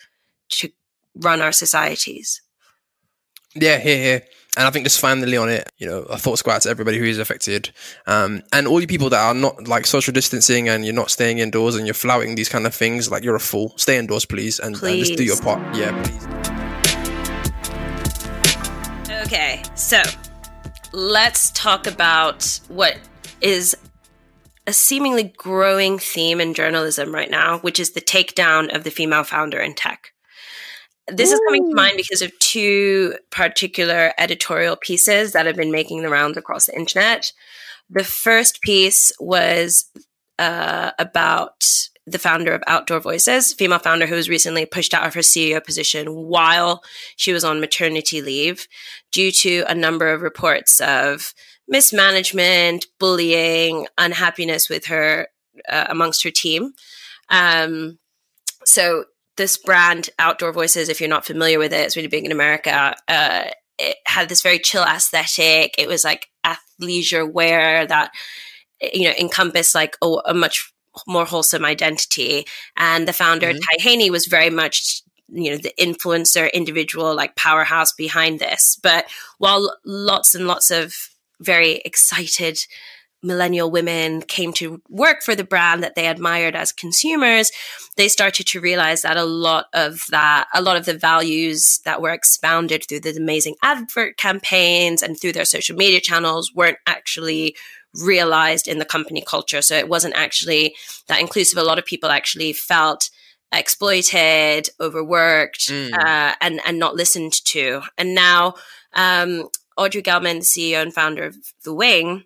to 0.49 0.71
run 1.14 1.40
our 1.40 1.52
societies. 1.52 2.40
Yeah, 3.54 3.78
here, 3.78 3.99
here. 3.99 4.23
And 4.57 4.66
I 4.66 4.71
think 4.71 4.85
just 4.85 5.00
finally 5.00 5.37
on 5.37 5.49
it, 5.49 5.71
you 5.78 5.87
know, 5.87 5.99
a 6.02 6.16
thoughts 6.16 6.43
go 6.43 6.52
out 6.52 6.62
to 6.62 6.71
everybody 6.71 6.99
who 6.99 7.04
is 7.04 7.19
affected. 7.19 7.71
Um, 8.07 8.43
and 8.52 8.66
all 8.66 8.81
you 8.81 8.87
people 8.87 9.11
that 9.11 9.21
are 9.21 9.35
not 9.35 9.69
like 9.69 9.87
social 9.87 10.12
distancing 10.12 10.69
and 10.69 10.85
you're 10.85 10.95
not 10.95 11.11
staying 11.11 11.38
indoors 11.38 11.75
and 11.76 11.87
you're 11.87 11.95
flouting 11.95 12.37
these 12.37 12.49
kind 12.49 12.66
of 12.66 12.75
things, 12.75 13.11
like 13.11 13.23
you're 13.23 13.35
a 13.35 13.40
fool. 13.40 13.75
Stay 13.76 13.99
indoors, 13.99 14.25
please, 14.25 14.61
and, 14.61 14.76
and 14.76 14.99
just 14.99 15.16
do 15.16 15.25
your 15.25 15.40
part. 15.40 15.61
Yeah, 15.76 15.93
please. 16.02 16.26
Okay, 19.26 19.62
so 19.75 20.02
let's 20.93 21.50
talk 21.50 21.87
about 21.87 22.61
what 22.69 22.97
is 23.40 23.76
a 24.66 24.73
seemingly 24.73 25.25
growing 25.37 25.99
theme 25.99 26.40
in 26.40 26.54
journalism 26.54 27.14
right 27.14 27.30
now, 27.30 27.59
which 27.59 27.78
is 27.78 27.90
the 27.90 28.00
takedown 28.00 28.75
of 28.75 28.85
the 28.85 28.90
female 28.90 29.25
founder 29.25 29.61
in 29.61 29.75
tech. 29.75 30.12
This 31.06 31.30
Ooh. 31.30 31.35
is 31.35 31.40
coming 31.47 31.68
to 31.68 31.76
mind 31.76 31.94
because 31.97 32.23
of 32.23 32.33
two 32.38 33.14
particular 33.30 34.12
editorial 34.16 34.76
pieces 34.76 35.33
that 35.33 35.47
have 35.47 35.56
been 35.56 35.73
making 35.73 36.02
the 36.02 36.09
rounds 36.09 36.38
across 36.38 36.66
the 36.66 36.76
internet. 36.76 37.33
The 37.90 38.04
first 38.04 38.62
piece 38.62 39.12
was 39.21 39.90
uh, 40.38 40.92
about 40.99 41.62
the 42.06 42.18
founder 42.18 42.52
of 42.52 42.62
Outdoor 42.66 43.00
Voices, 43.00 43.52
female 43.52 43.78
founder 43.78 44.06
who 44.06 44.14
was 44.14 44.28
recently 44.28 44.66
pushed 44.66 44.92
out 44.92 45.06
of 45.06 45.14
her 45.14 45.21
CEO 45.21 45.62
position 45.64 46.06
while 46.14 46.83
she 47.16 47.33
was 47.33 47.44
on 47.44 47.61
maternity 47.61 48.21
leave 48.21 48.66
due 49.11 49.30
to 49.30 49.64
a 49.68 49.75
number 49.75 50.11
of 50.11 50.21
reports 50.21 50.80
of 50.80 51.33
mismanagement, 51.68 52.87
bullying, 52.99 53.87
unhappiness 53.99 54.68
with 54.68 54.87
her 54.87 55.28
uh, 55.68 55.87
amongst 55.88 56.25
her 56.25 56.30
team. 56.30 56.73
Um, 57.28 57.99
so 58.64 59.04
this 59.37 59.56
brand, 59.56 60.11
Outdoor 60.18 60.52
Voices, 60.52 60.88
if 60.88 61.00
you're 61.00 61.09
not 61.09 61.26
familiar 61.26 61.59
with 61.59 61.73
it, 61.73 61.80
it's 61.80 61.97
really 61.97 62.09
big 62.09 62.25
in 62.25 62.33
America. 62.33 62.94
Uh, 63.09 63.44
it 63.78 63.97
had 64.06 64.28
this 64.28 64.42
very 64.42 64.59
chill 64.59 64.85
aesthetic. 64.85 65.75
It 65.78 65.88
was 65.88 66.04
like 66.04 66.28
athleisure 66.44 67.30
wear 67.30 67.87
that 67.87 68.12
you 68.80 69.09
know 69.09 69.14
encompassed 69.18 69.75
like 69.75 69.97
a, 70.02 70.06
a 70.26 70.35
much 70.35 70.73
more 71.06 71.25
wholesome 71.25 71.64
identity. 71.64 72.47
And 72.76 73.09
the 73.09 73.12
founder, 73.12 73.49
mm-hmm. 73.49 73.59
Ty 73.59 73.83
Haney, 73.83 74.11
was 74.11 74.26
very 74.26 74.50
much 74.50 75.02
you 75.28 75.50
know 75.50 75.56
the 75.56 75.73
influencer 75.78 76.52
individual 76.52 77.14
like 77.14 77.35
powerhouse 77.35 77.94
behind 77.94 78.40
this 78.40 78.78
but 78.83 79.06
while 79.38 79.75
lots 79.87 80.35
and 80.35 80.47
lots 80.47 80.71
of 80.71 80.94
very 81.44 81.82
excited 81.84 82.58
millennial 83.24 83.70
women 83.70 84.20
came 84.22 84.52
to 84.52 84.80
work 84.88 85.22
for 85.22 85.34
the 85.34 85.44
brand 85.44 85.82
that 85.82 85.94
they 85.94 86.06
admired 86.06 86.54
as 86.54 86.70
consumers, 86.72 87.50
they 87.96 88.06
started 88.06 88.46
to 88.46 88.60
realize 88.60 89.02
that 89.02 89.16
a 89.16 89.24
lot 89.24 89.66
of 89.72 90.02
that, 90.10 90.46
a 90.54 90.62
lot 90.62 90.76
of 90.76 90.84
the 90.84 90.96
values 90.96 91.80
that 91.84 92.02
were 92.02 92.12
expounded 92.12 92.84
through 92.86 93.00
the 93.00 93.16
amazing 93.16 93.56
advert 93.62 94.16
campaigns 94.18 95.02
and 95.02 95.18
through 95.18 95.32
their 95.32 95.44
social 95.44 95.76
media 95.76 96.00
channels 96.00 96.52
weren't 96.54 96.78
actually 96.86 97.56
realized 97.94 98.68
in 98.68 98.78
the 98.78 98.84
company 98.84 99.22
culture. 99.26 99.62
So 99.62 99.76
it 99.76 99.88
wasn't 99.88 100.16
actually 100.16 100.74
that 101.08 101.20
inclusive. 101.20 101.58
A 101.58 101.64
lot 101.64 101.78
of 101.78 101.86
people 101.86 102.10
actually 102.10 102.52
felt 102.52 103.10
exploited, 103.52 104.68
overworked, 104.80 105.68
mm. 105.68 105.92
uh, 105.94 106.34
and 106.40 106.60
and 106.66 106.78
not 106.78 106.96
listened 106.96 107.32
to. 107.46 107.82
And 107.96 108.14
now 108.14 108.54
um, 108.94 109.48
Audrey 109.76 110.02
Gelman, 110.02 110.40
the 110.40 110.40
CEO 110.40 110.81
and 110.83 110.95
founder 110.95 111.25
of 111.25 111.37
The 111.64 111.75
Wing, 111.75 112.25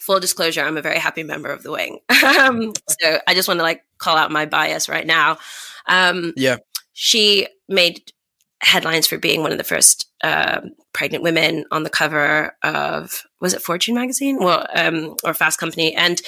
full 0.00 0.20
disclosure, 0.20 0.62
I'm 0.62 0.76
a 0.76 0.82
very 0.82 0.98
happy 0.98 1.22
member 1.22 1.50
of 1.50 1.62
The 1.62 1.70
Wing. 1.70 2.00
um, 2.38 2.72
so 2.88 3.20
I 3.26 3.34
just 3.34 3.48
want 3.48 3.58
to 3.58 3.64
like 3.64 3.82
call 3.98 4.16
out 4.16 4.30
my 4.30 4.46
bias 4.46 4.88
right 4.88 5.06
now. 5.06 5.38
Um, 5.86 6.32
yeah. 6.36 6.56
She 6.92 7.46
made 7.68 8.12
headlines 8.60 9.06
for 9.06 9.18
being 9.18 9.42
one 9.42 9.52
of 9.52 9.58
the 9.58 9.64
first 9.64 10.10
uh, 10.22 10.62
pregnant 10.92 11.22
women 11.22 11.64
on 11.70 11.82
the 11.82 11.90
cover 11.90 12.56
of, 12.62 13.22
was 13.40 13.54
it 13.54 13.62
Fortune 13.62 13.94
magazine? 13.94 14.38
Well, 14.38 14.66
um, 14.74 15.14
or 15.22 15.34
Fast 15.34 15.60
Company. 15.60 15.94
And 15.94 16.20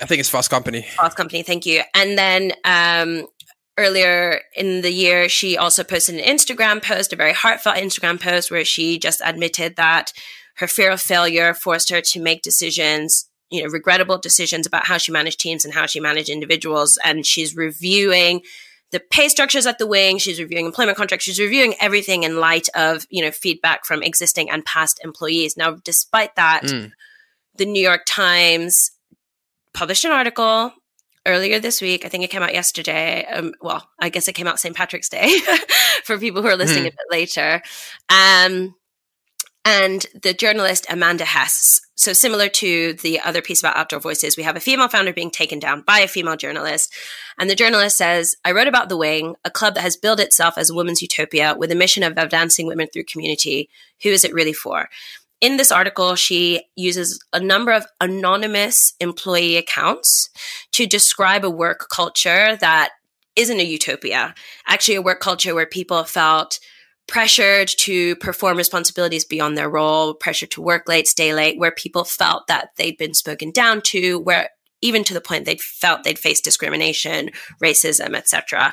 I 0.00 0.06
think 0.06 0.20
it's 0.20 0.30
Fast 0.30 0.50
Company. 0.50 0.82
Fast 0.82 1.16
Company, 1.16 1.42
thank 1.42 1.66
you. 1.66 1.82
And 1.94 2.18
then 2.18 2.52
um, 2.64 3.26
earlier 3.76 4.40
in 4.56 4.82
the 4.82 4.92
year, 4.92 5.28
she 5.28 5.56
also 5.56 5.82
posted 5.84 6.14
an 6.14 6.24
Instagram 6.24 6.82
post, 6.82 7.12
a 7.12 7.16
very 7.16 7.32
heartfelt 7.32 7.76
Instagram 7.76 8.20
post, 8.20 8.50
where 8.50 8.64
she 8.64 8.98
just 8.98 9.20
admitted 9.24 9.76
that 9.76 10.12
her 10.56 10.68
fear 10.68 10.90
of 10.90 11.00
failure 11.00 11.54
forced 11.54 11.90
her 11.90 12.00
to 12.00 12.20
make 12.20 12.42
decisions, 12.42 13.28
you 13.50 13.62
know, 13.62 13.68
regrettable 13.68 14.18
decisions 14.18 14.66
about 14.66 14.86
how 14.86 14.98
she 14.98 15.12
managed 15.12 15.40
teams 15.40 15.64
and 15.64 15.74
how 15.74 15.86
she 15.86 16.00
managed 16.00 16.28
individuals. 16.28 16.98
And 17.04 17.26
she's 17.26 17.56
reviewing 17.56 18.42
the 18.92 19.00
pay 19.00 19.28
structures 19.28 19.66
at 19.66 19.78
the 19.78 19.86
wing. 19.86 20.18
She's 20.18 20.38
reviewing 20.38 20.66
employment 20.66 20.96
contracts. 20.96 21.24
She's 21.24 21.40
reviewing 21.40 21.74
everything 21.80 22.22
in 22.22 22.38
light 22.38 22.68
of, 22.76 23.06
you 23.10 23.24
know, 23.24 23.32
feedback 23.32 23.84
from 23.84 24.02
existing 24.02 24.50
and 24.50 24.64
past 24.64 25.00
employees. 25.02 25.56
Now, 25.56 25.72
despite 25.72 26.36
that, 26.36 26.62
mm. 26.62 26.92
the 27.56 27.66
New 27.66 27.82
York 27.82 28.02
Times 28.06 28.92
published 29.72 30.04
an 30.04 30.12
article 30.12 30.72
earlier 31.26 31.58
this 31.58 31.80
week. 31.80 32.04
I 32.04 32.08
think 32.08 32.24
it 32.24 32.30
came 32.30 32.42
out 32.42 32.54
yesterday. 32.54 33.24
Um, 33.26 33.54
well, 33.60 33.88
I 33.98 34.08
guess 34.08 34.28
it 34.28 34.34
came 34.34 34.46
out 34.46 34.60
St. 34.60 34.76
Patrick's 34.76 35.08
Day 35.08 35.38
for 36.04 36.18
people 36.18 36.42
who 36.42 36.48
are 36.48 36.56
listening 36.56 36.84
mm. 36.84 36.88
a 36.88 36.90
bit 36.90 37.10
later. 37.10 37.62
Um, 38.08 38.74
and 39.64 40.04
the 40.22 40.34
journalist 40.34 40.86
Amanda 40.90 41.24
Hess. 41.24 41.80
So 41.96 42.12
similar 42.12 42.48
to 42.48 42.94
the 42.94 43.20
other 43.20 43.40
piece 43.40 43.60
about 43.60 43.76
outdoor 43.76 44.00
voices, 44.00 44.36
we 44.36 44.42
have 44.42 44.56
a 44.56 44.60
female 44.60 44.88
founder 44.88 45.12
being 45.12 45.30
taken 45.30 45.58
down 45.58 45.82
by 45.82 46.00
a 46.00 46.08
female 46.08 46.36
journalist. 46.36 46.92
And 47.38 47.48
the 47.48 47.54
journalist 47.54 47.96
says, 47.96 48.36
I 48.44 48.52
wrote 48.52 48.68
about 48.68 48.88
The 48.88 48.96
Wing, 48.96 49.36
a 49.44 49.50
club 49.50 49.74
that 49.74 49.80
has 49.80 49.96
built 49.96 50.20
itself 50.20 50.58
as 50.58 50.70
a 50.70 50.74
women's 50.74 51.00
utopia 51.00 51.54
with 51.56 51.70
a 51.72 51.76
mission 51.76 52.02
of 52.02 52.18
advancing 52.18 52.66
women 52.66 52.88
through 52.92 53.04
community. 53.04 53.70
Who 54.02 54.10
is 54.10 54.24
it 54.24 54.34
really 54.34 54.52
for? 54.52 54.90
In 55.40 55.56
this 55.56 55.72
article, 55.72 56.14
she 56.14 56.62
uses 56.76 57.22
a 57.32 57.40
number 57.40 57.72
of 57.72 57.86
anonymous 58.00 58.94
employee 59.00 59.56
accounts 59.56 60.30
to 60.72 60.86
describe 60.86 61.44
a 61.44 61.50
work 61.50 61.88
culture 61.90 62.56
that 62.56 62.90
isn't 63.36 63.60
a 63.60 63.64
utopia. 63.64 64.34
Actually, 64.66 64.94
a 64.94 65.02
work 65.02 65.20
culture 65.20 65.54
where 65.54 65.66
people 65.66 66.04
felt 66.04 66.60
pressured 67.06 67.68
to 67.68 68.16
perform 68.16 68.56
responsibilities 68.56 69.24
beyond 69.24 69.58
their 69.58 69.68
role, 69.68 70.14
pressured 70.14 70.50
to 70.52 70.62
work 70.62 70.88
late, 70.88 71.06
stay 71.06 71.34
late, 71.34 71.58
where 71.58 71.72
people 71.72 72.04
felt 72.04 72.46
that 72.46 72.70
they'd 72.76 72.96
been 72.96 73.12
spoken 73.12 73.50
down 73.50 73.82
to, 73.82 74.18
where 74.20 74.48
even 74.80 75.04
to 75.04 75.14
the 75.14 75.20
point 75.20 75.44
they 75.44 75.56
felt 75.56 76.04
they'd 76.04 76.18
faced 76.18 76.44
discrimination, 76.44 77.30
racism, 77.62 78.14
etc. 78.14 78.72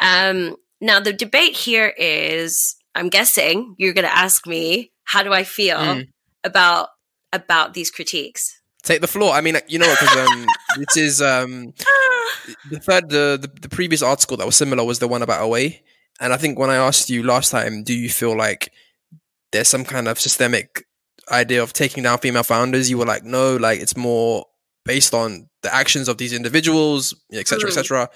Um, 0.00 0.56
now, 0.80 0.98
the 0.98 1.12
debate 1.12 1.54
here 1.54 1.92
is 1.96 2.76
I'm 2.94 3.08
guessing 3.08 3.74
you're 3.78 3.92
going 3.94 4.06
to 4.06 4.16
ask 4.16 4.46
me 4.46 4.90
how 5.10 5.24
do 5.24 5.32
I 5.32 5.42
feel 5.42 5.76
mm. 5.76 6.08
about 6.44 6.90
about 7.32 7.74
these 7.74 7.90
critiques? 7.90 8.60
Take 8.84 9.00
the 9.00 9.08
floor. 9.08 9.32
I 9.32 9.40
mean, 9.40 9.56
you 9.66 9.78
know, 9.78 9.92
because 9.98 10.16
um, 10.16 10.46
this 10.78 10.96
is 10.96 11.20
um, 11.20 11.72
the 12.70 12.78
third, 12.78 13.10
the, 13.10 13.38
the 13.40 13.50
the 13.62 13.68
previous 13.68 14.02
article 14.02 14.36
that 14.36 14.46
was 14.46 14.54
similar 14.54 14.84
was 14.84 15.00
the 15.00 15.08
one 15.08 15.22
about 15.22 15.42
away, 15.42 15.82
and 16.20 16.32
I 16.32 16.36
think 16.36 16.58
when 16.60 16.70
I 16.70 16.76
asked 16.76 17.10
you 17.10 17.24
last 17.24 17.50
time, 17.50 17.82
do 17.82 17.92
you 17.92 18.08
feel 18.08 18.36
like 18.36 18.72
there's 19.50 19.66
some 19.66 19.84
kind 19.84 20.06
of 20.06 20.20
systemic 20.20 20.86
idea 21.28 21.60
of 21.60 21.72
taking 21.72 22.04
down 22.04 22.18
female 22.18 22.44
founders? 22.44 22.88
You 22.88 22.98
were 22.98 23.04
like, 23.04 23.24
no, 23.24 23.56
like 23.56 23.80
it's 23.80 23.96
more 23.96 24.46
based 24.84 25.12
on 25.12 25.48
the 25.62 25.74
actions 25.74 26.08
of 26.08 26.18
these 26.18 26.32
individuals, 26.32 27.14
etc., 27.32 27.68
etc. 27.68 28.08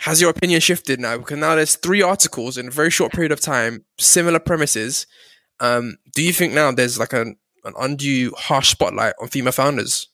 Has 0.00 0.20
your 0.20 0.30
opinion 0.30 0.60
shifted 0.60 1.00
now? 1.00 1.16
Because 1.16 1.38
now 1.38 1.54
there's 1.54 1.76
three 1.76 2.02
articles 2.02 2.58
in 2.58 2.68
a 2.68 2.70
very 2.70 2.90
short 2.90 3.12
period 3.12 3.32
of 3.32 3.40
time, 3.40 3.86
similar 3.98 4.38
premises, 4.38 5.06
um, 5.60 5.98
do 6.14 6.22
you 6.22 6.32
think 6.32 6.52
now 6.52 6.70
there's 6.72 6.98
like 6.98 7.12
an, 7.12 7.36
an 7.64 7.74
undue 7.78 8.32
harsh 8.36 8.70
spotlight 8.70 9.14
on 9.20 9.28
female 9.28 9.52
founders? 9.52 10.08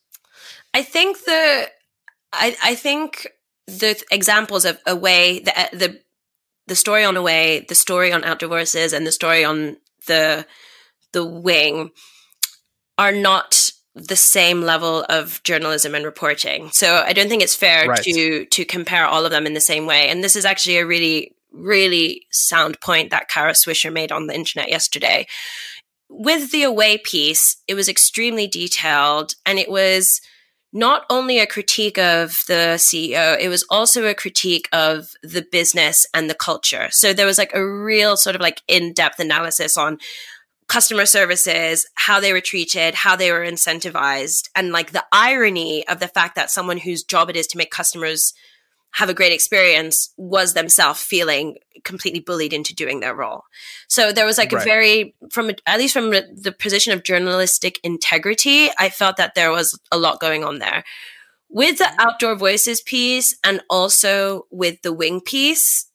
I 0.73 0.83
think 0.83 1.23
the 1.25 1.69
I, 2.33 2.55
I 2.63 2.75
think 2.75 3.27
the 3.67 4.01
examples 4.11 4.65
of 4.65 4.79
Away, 4.85 5.39
the 5.39 5.53
the 5.71 6.01
the 6.67 6.75
story 6.75 7.03
on 7.03 7.15
Away, 7.15 7.65
the 7.67 7.75
story 7.75 8.11
on 8.11 8.23
Outdoor 8.23 8.49
Voices, 8.49 8.93
and 8.93 9.05
the 9.05 9.11
story 9.11 9.43
on 9.43 9.77
the 10.07 10.45
the 11.13 11.25
Wing 11.25 11.91
are 12.97 13.11
not 13.11 13.71
the 13.95 14.15
same 14.15 14.61
level 14.61 15.05
of 15.07 15.41
journalism 15.43 15.95
and 15.95 16.03
reporting. 16.03 16.69
So 16.71 16.97
I 17.05 17.13
don't 17.13 17.29
think 17.29 17.41
it's 17.41 17.55
fair 17.55 17.87
right. 17.87 18.03
to 18.03 18.45
to 18.45 18.65
compare 18.65 19.05
all 19.05 19.25
of 19.25 19.31
them 19.31 19.47
in 19.47 19.53
the 19.53 19.61
same 19.61 19.85
way. 19.85 20.09
And 20.09 20.23
this 20.23 20.35
is 20.35 20.45
actually 20.45 20.77
a 20.77 20.85
really 20.85 21.34
really 21.55 22.25
sound 22.31 22.79
point 22.81 23.09
that 23.11 23.29
Kara 23.29 23.53
Swisher 23.53 23.91
made 23.91 24.11
on 24.11 24.27
the 24.27 24.35
internet 24.35 24.69
yesterday. 24.69 25.27
With 26.09 26.51
the 26.51 26.63
away 26.63 26.97
piece, 26.97 27.57
it 27.67 27.73
was 27.73 27.89
extremely 27.89 28.47
detailed 28.47 29.33
and 29.45 29.57
it 29.57 29.69
was 29.69 30.21
not 30.75 31.05
only 31.09 31.39
a 31.39 31.47
critique 31.47 31.97
of 31.97 32.43
the 32.47 32.75
CEO, 32.75 33.39
it 33.39 33.47
was 33.47 33.65
also 33.69 34.05
a 34.05 34.13
critique 34.13 34.67
of 34.73 35.11
the 35.23 35.45
business 35.49 36.05
and 36.13 36.29
the 36.29 36.35
culture. 36.35 36.89
So 36.91 37.13
there 37.13 37.25
was 37.25 37.37
like 37.37 37.51
a 37.53 37.65
real 37.65 38.17
sort 38.17 38.35
of 38.35 38.41
like 38.41 38.61
in 38.67 38.91
depth 38.91 39.19
analysis 39.19 39.77
on 39.77 39.99
customer 40.67 41.05
services, 41.05 41.87
how 41.95 42.19
they 42.19 42.33
were 42.33 42.41
treated, 42.41 42.93
how 42.93 43.15
they 43.15 43.31
were 43.31 43.45
incentivized, 43.45 44.49
and 44.55 44.71
like 44.71 44.91
the 44.91 45.05
irony 45.13 45.87
of 45.87 45.99
the 45.99 46.07
fact 46.07 46.35
that 46.35 46.51
someone 46.51 46.77
whose 46.77 47.03
job 47.03 47.29
it 47.29 47.37
is 47.37 47.47
to 47.47 47.57
make 47.57 47.71
customers 47.71 48.33
have 48.95 49.09
a 49.09 49.13
great 49.13 49.33
experience 49.33 50.13
was 50.15 50.53
themselves 50.53 51.01
feeling 51.03 51.57
completely 51.83 52.21
bullied 52.21 52.53
into 52.53 52.73
doing 52.73 53.01
their 53.01 53.13
role. 53.13 53.43
So 53.89 54.13
there 54.13 54.25
was 54.25 54.37
like 54.37 54.53
right. 54.53 54.61
a 54.61 54.65
very, 54.65 55.15
from 55.31 55.51
at 55.65 55.77
least 55.79 55.93
from 55.93 56.11
the 56.11 56.55
position 56.57 56.93
of 56.93 57.03
journalistic 57.03 57.77
integrity, 57.83 58.69
I 58.79 58.87
felt 58.87 59.17
that 59.17 59.35
there 59.35 59.51
was 59.51 59.77
a 59.91 59.97
lot 59.97 60.21
going 60.21 60.45
on 60.45 60.59
there. 60.59 60.85
With 61.49 61.77
the 61.79 61.89
outdoor 61.99 62.35
voices 62.35 62.81
piece 62.81 63.37
and 63.43 63.61
also 63.69 64.47
with 64.49 64.81
the 64.81 64.93
wing 64.93 65.19
piece, 65.19 65.87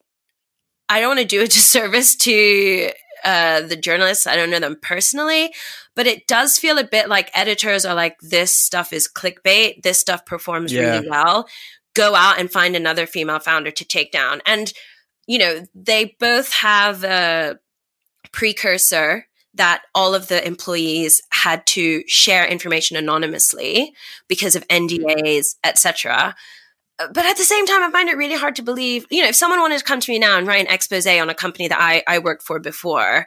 I 0.91 1.01
don't 1.01 1.17
want 1.17 1.21
to 1.21 1.25
do 1.27 1.41
a 1.41 1.47
disservice 1.49 2.17
to 2.17 2.91
uh, 3.25 3.63
the 3.63 3.77
journalists. 3.77 4.27
I 4.27 4.37
don't 4.37 4.51
know 4.51 4.61
them 4.61 4.77
personally, 4.83 5.55
but 5.97 6.07
it 6.07 6.27
does 6.27 6.59
feel 6.59 6.77
a 6.77 6.85
bit 6.85 7.09
like 7.09 7.31
editors 7.33 7.87
are 7.87 7.95
like, 7.95 8.19
this 8.21 8.61
stuff 8.63 8.93
is 8.93 9.09
clickbait. 9.11 9.83
This 9.83 9.99
stuff 9.99 10.27
performs 10.27 10.71
Yeah. 10.71 10.97
really 10.97 11.09
well. 11.09 11.49
Go 11.95 12.15
out 12.15 12.39
and 12.39 12.51
find 12.51 12.77
another 12.77 13.07
female 13.07 13.39
founder 13.39 13.71
to 13.71 13.85
take 13.85 14.13
down. 14.13 14.41
And, 14.47 14.73
you 15.27 15.39
know, 15.39 15.67
they 15.75 16.17
both 16.19 16.53
have 16.53 17.05
a 17.05 17.59
precursor 18.33 19.27
that 19.55 19.83
all 19.95 20.15
of 20.15 20.29
the 20.29 20.47
employees 20.47 21.23
had 21.33 21.67
to 21.67 22.05
share 22.07 22.47
information 22.47 22.97
anonymously 22.97 23.93
because 24.29 24.55
of 24.55 24.67
NDAs, 24.69 25.57
etc. 25.65 26.37
But 26.99 27.25
at 27.25 27.37
the 27.37 27.45
same 27.45 27.67
time, 27.67 27.83
I 27.83 27.91
find 27.91 28.09
it 28.09 28.17
really 28.17 28.37
hard 28.37 28.57
to 28.57 28.63
believe. 28.63 29.07
You 29.11 29.23
know, 29.23 29.29
if 29.29 29.37
someone 29.37 29.61
wanted 29.61 29.79
to 29.79 29.85
come 29.85 30.01
to 30.01 30.13
me 30.13 30.19
now 30.19 30.39
and 30.39 30.47
write 30.47 30.67
an 30.67 30.73
expose 30.73 31.07
on 31.07 31.31
a 31.31 31.35
company 31.35 31.67
that 31.69 31.81
I, 31.81 32.03
I 32.07 32.19
worked 32.19 32.43
for 32.43 32.61
before, 32.61 33.27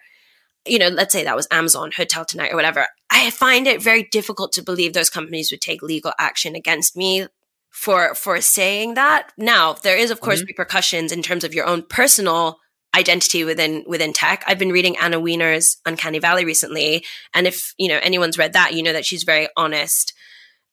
you 0.66 0.80
know, 0.80 0.88
let's 0.88 1.12
say 1.12 1.24
that 1.24 1.36
was 1.36 1.48
Amazon, 1.52 1.92
Hotel 1.96 2.24
Tonight, 2.24 2.54
or 2.54 2.56
whatever, 2.56 2.88
I 3.10 3.30
find 3.32 3.68
it 3.68 3.82
very 3.82 4.04
difficult 4.04 4.54
to 4.54 4.64
believe 4.64 4.94
those 4.94 5.10
companies 5.10 5.52
would 5.52 5.62
take 5.62 5.82
legal 5.82 6.14
action 6.18 6.56
against 6.56 6.96
me 6.96 7.28
for 7.74 8.14
for 8.16 8.40
saying 8.40 8.94
that. 8.94 9.34
Now, 9.38 9.74
there 9.74 9.98
is 9.98 10.12
of 10.12 10.22
course 10.22 10.40
mm-hmm. 10.40 10.48
repercussions 10.48 11.12
in 11.12 11.22
terms 11.22 11.44
of 11.44 11.54
your 11.54 11.66
own 11.66 11.84
personal 11.84 12.60
identity 12.96 13.44
within 13.44 13.84
within 13.88 14.14
tech. 14.14 14.44
I've 14.48 14.60
been 14.60 14.72
reading 14.72 14.96
Anna 14.98 15.20
Wiener's 15.20 15.78
Uncanny 15.86 16.20
Valley 16.20 16.46
recently, 16.46 17.04
and 17.34 17.48
if 17.48 17.74
you 17.78 17.90
know 17.90 18.00
anyone's 18.02 18.38
read 18.38 18.54
that, 18.54 18.74
you 18.74 18.84
know 18.84 18.94
that 18.94 19.06
she's 19.06 19.24
very 19.24 19.48
honest 19.58 20.14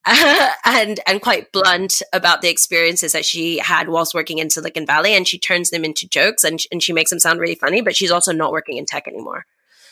and 0.06 1.00
and 1.06 1.22
quite 1.22 1.52
blunt 1.52 2.02
about 2.12 2.42
the 2.42 2.50
experiences 2.50 3.12
that 3.12 3.24
she 3.24 3.58
had 3.58 3.88
whilst 3.88 4.14
working 4.14 4.38
in 4.38 4.50
Silicon 4.50 4.86
Valley, 4.86 5.14
and 5.14 5.26
she 5.26 5.38
turns 5.38 5.70
them 5.70 5.84
into 5.84 6.06
jokes 6.06 6.44
and 6.44 6.60
and 6.70 6.82
she 6.82 6.92
makes 6.92 7.10
them 7.10 7.18
sound 7.18 7.40
really 7.40 7.54
funny. 7.54 7.80
But 7.80 7.96
she's 7.96 8.10
also 8.10 8.32
not 8.32 8.52
working 8.52 8.76
in 8.76 8.84
tech 8.84 9.08
anymore, 9.08 9.46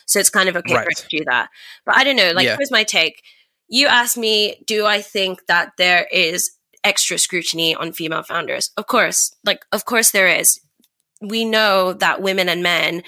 so 0.04 0.20
it's 0.20 0.30
kind 0.30 0.50
of 0.50 0.56
okay 0.56 0.74
for 0.74 0.80
her 0.80 0.90
to 0.90 1.08
do 1.08 1.24
that. 1.24 1.48
But 1.86 1.96
I 1.96 2.04
don't 2.04 2.16
know. 2.16 2.32
Like, 2.32 2.44
Yeah. 2.44 2.56
here's 2.56 2.70
my 2.70 2.84
take. 2.84 3.22
You 3.70 3.86
asked 3.86 4.16
me, 4.16 4.62
do 4.66 4.86
I 4.86 5.02
think 5.02 5.46
that 5.46 5.72
there 5.76 6.06
is 6.10 6.52
extra 6.88 7.18
scrutiny 7.18 7.74
on 7.74 7.92
female 7.92 8.22
founders? 8.22 8.70
Of 8.76 8.86
course, 8.86 9.34
like 9.44 9.64
of 9.72 9.84
course 9.84 10.10
there 10.10 10.28
is. 10.28 10.60
We 11.20 11.44
know 11.44 11.92
that 11.92 12.22
women 12.22 12.48
and 12.48 12.62
men 12.62 13.02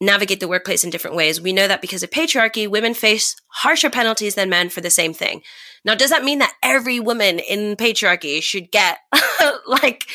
navigate 0.00 0.40
the 0.40 0.48
workplace 0.48 0.84
in 0.84 0.90
different 0.90 1.16
ways. 1.16 1.40
We 1.40 1.52
know 1.52 1.68
that 1.68 1.82
because 1.82 2.02
of 2.02 2.10
patriarchy, 2.10 2.68
women 2.68 2.94
face 2.94 3.36
harsher 3.48 3.90
penalties 3.90 4.34
than 4.34 4.48
men 4.48 4.70
for 4.70 4.80
the 4.80 4.90
same 4.90 5.12
thing. 5.12 5.42
Now, 5.84 5.94
does 5.94 6.10
that 6.10 6.24
mean 6.24 6.38
that 6.38 6.54
every 6.62 7.00
woman 7.00 7.38
in 7.38 7.76
patriarchy 7.76 8.42
should 8.42 8.70
get 8.70 8.98
like 9.66 10.06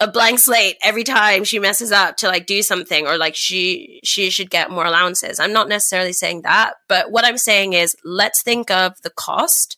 a 0.00 0.10
blank 0.10 0.40
slate 0.40 0.76
every 0.82 1.04
time 1.04 1.44
she 1.44 1.60
messes 1.60 1.92
up 1.92 2.16
to 2.16 2.26
like 2.26 2.46
do 2.46 2.62
something 2.62 3.06
or 3.06 3.16
like 3.16 3.36
she 3.36 4.00
she 4.02 4.30
should 4.30 4.50
get 4.50 4.70
more 4.70 4.86
allowances? 4.86 5.38
I'm 5.38 5.52
not 5.52 5.68
necessarily 5.68 6.12
saying 6.12 6.42
that, 6.42 6.74
but 6.88 7.10
what 7.12 7.24
I'm 7.24 7.38
saying 7.38 7.74
is 7.74 7.94
let's 8.04 8.42
think 8.42 8.70
of 8.70 9.00
the 9.02 9.10
cost 9.10 9.76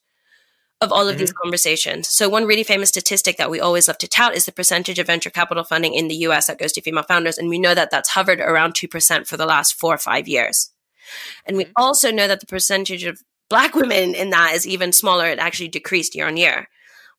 of 0.84 0.92
all 0.92 1.08
of 1.08 1.18
these 1.18 1.30
mm-hmm. 1.30 1.42
conversations. 1.42 2.08
So 2.08 2.28
one 2.28 2.44
really 2.44 2.62
famous 2.62 2.90
statistic 2.90 3.36
that 3.38 3.50
we 3.50 3.60
always 3.60 3.88
love 3.88 3.98
to 3.98 4.08
tout 4.08 4.36
is 4.36 4.46
the 4.46 4.52
percentage 4.52 4.98
of 4.98 5.08
venture 5.08 5.30
capital 5.30 5.64
funding 5.64 5.94
in 5.94 6.08
the 6.08 6.14
US 6.26 6.46
that 6.46 6.58
goes 6.58 6.72
to 6.72 6.80
female 6.80 7.02
founders 7.02 7.38
and 7.38 7.48
we 7.48 7.58
know 7.58 7.74
that 7.74 7.90
that's 7.90 8.10
hovered 8.10 8.40
around 8.40 8.74
2% 8.74 9.26
for 9.26 9.36
the 9.36 9.46
last 9.46 9.74
4 9.74 9.94
or 9.94 9.98
5 9.98 10.28
years. 10.28 10.70
And 11.46 11.56
we 11.56 11.64
mm-hmm. 11.64 11.72
also 11.76 12.12
know 12.12 12.28
that 12.28 12.40
the 12.40 12.46
percentage 12.46 13.04
of 13.04 13.20
black 13.50 13.74
women 13.74 14.14
in 14.14 14.30
that 14.30 14.54
is 14.54 14.66
even 14.66 14.92
smaller. 14.92 15.26
It 15.26 15.38
actually 15.38 15.68
decreased 15.68 16.14
year 16.14 16.26
on 16.26 16.36
year. 16.36 16.68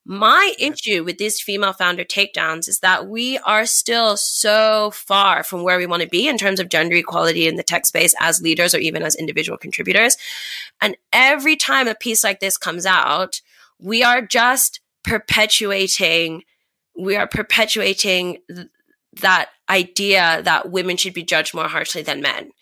My 0.08 0.54
issue 0.56 1.02
with 1.02 1.18
these 1.18 1.40
female 1.40 1.72
founder 1.72 2.04
takedowns 2.04 2.68
is 2.68 2.78
that 2.78 3.08
we 3.08 3.38
are 3.38 3.66
still 3.66 4.16
so 4.16 4.92
far 4.92 5.42
from 5.42 5.64
where 5.64 5.78
we 5.78 5.86
want 5.86 6.02
to 6.02 6.08
be 6.08 6.28
in 6.28 6.38
terms 6.38 6.60
of 6.60 6.68
gender 6.68 6.94
equality 6.94 7.48
in 7.48 7.56
the 7.56 7.64
tech 7.64 7.86
space 7.86 8.14
as 8.20 8.40
leaders 8.40 8.72
or 8.72 8.78
even 8.78 9.02
as 9.02 9.16
individual 9.16 9.58
contributors. 9.58 10.16
And 10.80 10.96
every 11.12 11.56
time 11.56 11.88
a 11.88 11.94
piece 11.96 12.22
like 12.22 12.38
this 12.38 12.56
comes 12.56 12.86
out, 12.86 13.40
we 13.80 14.04
are 14.04 14.22
just 14.22 14.80
perpetuating 15.02 16.44
we 16.98 17.16
are 17.16 17.26
perpetuating 17.26 18.38
th- 18.48 18.68
that 19.20 19.50
idea 19.68 20.40
that 20.44 20.70
women 20.70 20.96
should 20.96 21.14
be 21.14 21.24
judged 21.24 21.52
more 21.52 21.68
harshly 21.68 22.02
than 22.02 22.22
men. 22.22 22.52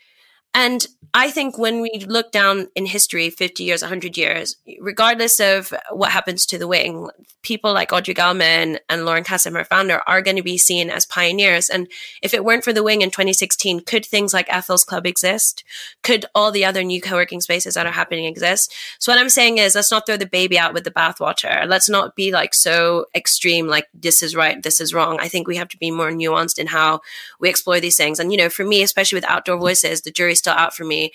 And 0.54 0.86
I 1.16 1.30
think 1.30 1.58
when 1.58 1.80
we 1.80 2.04
look 2.08 2.32
down 2.32 2.68
in 2.74 2.86
history, 2.86 3.30
50 3.30 3.62
years, 3.62 3.82
100 3.82 4.16
years, 4.16 4.56
regardless 4.80 5.38
of 5.38 5.72
what 5.90 6.10
happens 6.10 6.44
to 6.46 6.58
the 6.58 6.66
wing, 6.66 7.08
people 7.42 7.72
like 7.72 7.92
Audrey 7.92 8.14
Gelman 8.14 8.78
and 8.88 9.04
Lauren 9.04 9.22
Kassan, 9.22 9.54
our 9.54 9.64
founder, 9.64 10.00
are 10.08 10.22
going 10.22 10.36
to 10.36 10.42
be 10.42 10.58
seen 10.58 10.90
as 10.90 11.06
pioneers. 11.06 11.68
And 11.68 11.86
if 12.22 12.34
it 12.34 12.44
weren't 12.44 12.64
for 12.64 12.72
the 12.72 12.82
wing 12.82 13.02
in 13.02 13.10
2016, 13.10 13.80
could 13.80 14.04
things 14.04 14.34
like 14.34 14.52
Ethel's 14.52 14.82
Club 14.82 15.06
exist? 15.06 15.62
Could 16.02 16.24
all 16.34 16.50
the 16.50 16.64
other 16.64 16.82
new 16.82 17.00
co-working 17.00 17.40
spaces 17.40 17.74
that 17.74 17.86
are 17.86 17.92
happening 17.92 18.24
exist? 18.24 18.74
So 18.98 19.12
what 19.12 19.20
I'm 19.20 19.28
saying 19.28 19.58
is 19.58 19.76
let's 19.76 19.92
not 19.92 20.06
throw 20.06 20.16
the 20.16 20.26
baby 20.26 20.58
out 20.58 20.74
with 20.74 20.82
the 20.82 20.90
bathwater. 20.90 21.68
Let's 21.68 21.88
not 21.88 22.16
be 22.16 22.32
like 22.32 22.54
so 22.54 23.06
extreme, 23.14 23.68
like 23.68 23.86
this 23.94 24.20
is 24.20 24.34
right, 24.34 24.60
this 24.60 24.80
is 24.80 24.94
wrong. 24.94 25.18
I 25.20 25.28
think 25.28 25.46
we 25.46 25.56
have 25.56 25.68
to 25.68 25.78
be 25.78 25.92
more 25.92 26.10
nuanced 26.10 26.58
in 26.58 26.68
how 26.68 27.02
we 27.38 27.48
explore 27.48 27.78
these 27.78 27.96
things. 27.96 28.18
And, 28.18 28.32
you 28.32 28.38
know, 28.38 28.48
for 28.48 28.64
me, 28.64 28.82
especially 28.82 29.16
with 29.16 29.30
outdoor 29.30 29.58
voices, 29.58 30.00
the 30.00 30.10
jury's 30.10 30.40
still 30.44 30.54
out 30.54 30.74
for 30.76 30.84
me. 30.84 31.10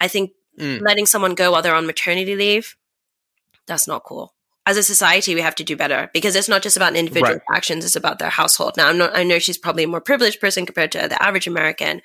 I 0.00 0.08
think 0.08 0.32
Mm. 0.60 0.82
letting 0.82 1.06
someone 1.06 1.34
go 1.34 1.50
while 1.50 1.62
they're 1.62 1.74
on 1.74 1.86
maternity 1.86 2.36
leave, 2.36 2.76
that's 3.66 3.88
not 3.88 4.04
cool. 4.04 4.34
As 4.66 4.76
a 4.76 4.82
society, 4.82 5.34
we 5.34 5.40
have 5.40 5.54
to 5.54 5.64
do 5.64 5.76
better 5.76 6.10
because 6.12 6.36
it's 6.36 6.48
not 6.48 6.62
just 6.62 6.76
about 6.76 6.94
individual 6.94 7.32
Right. 7.48 7.56
actions; 7.56 7.84
it's 7.86 7.96
about 7.96 8.18
their 8.18 8.28
household. 8.28 8.76
Now, 8.76 8.88
I'm 8.88 8.98
not. 8.98 9.16
I 9.16 9.22
know 9.24 9.38
she's 9.38 9.56
probably 9.56 9.84
a 9.84 9.88
more 9.88 10.00
privileged 10.02 10.40
person 10.40 10.66
compared 10.66 10.92
to 10.92 11.08
the 11.08 11.20
average 11.22 11.46
American, 11.46 12.02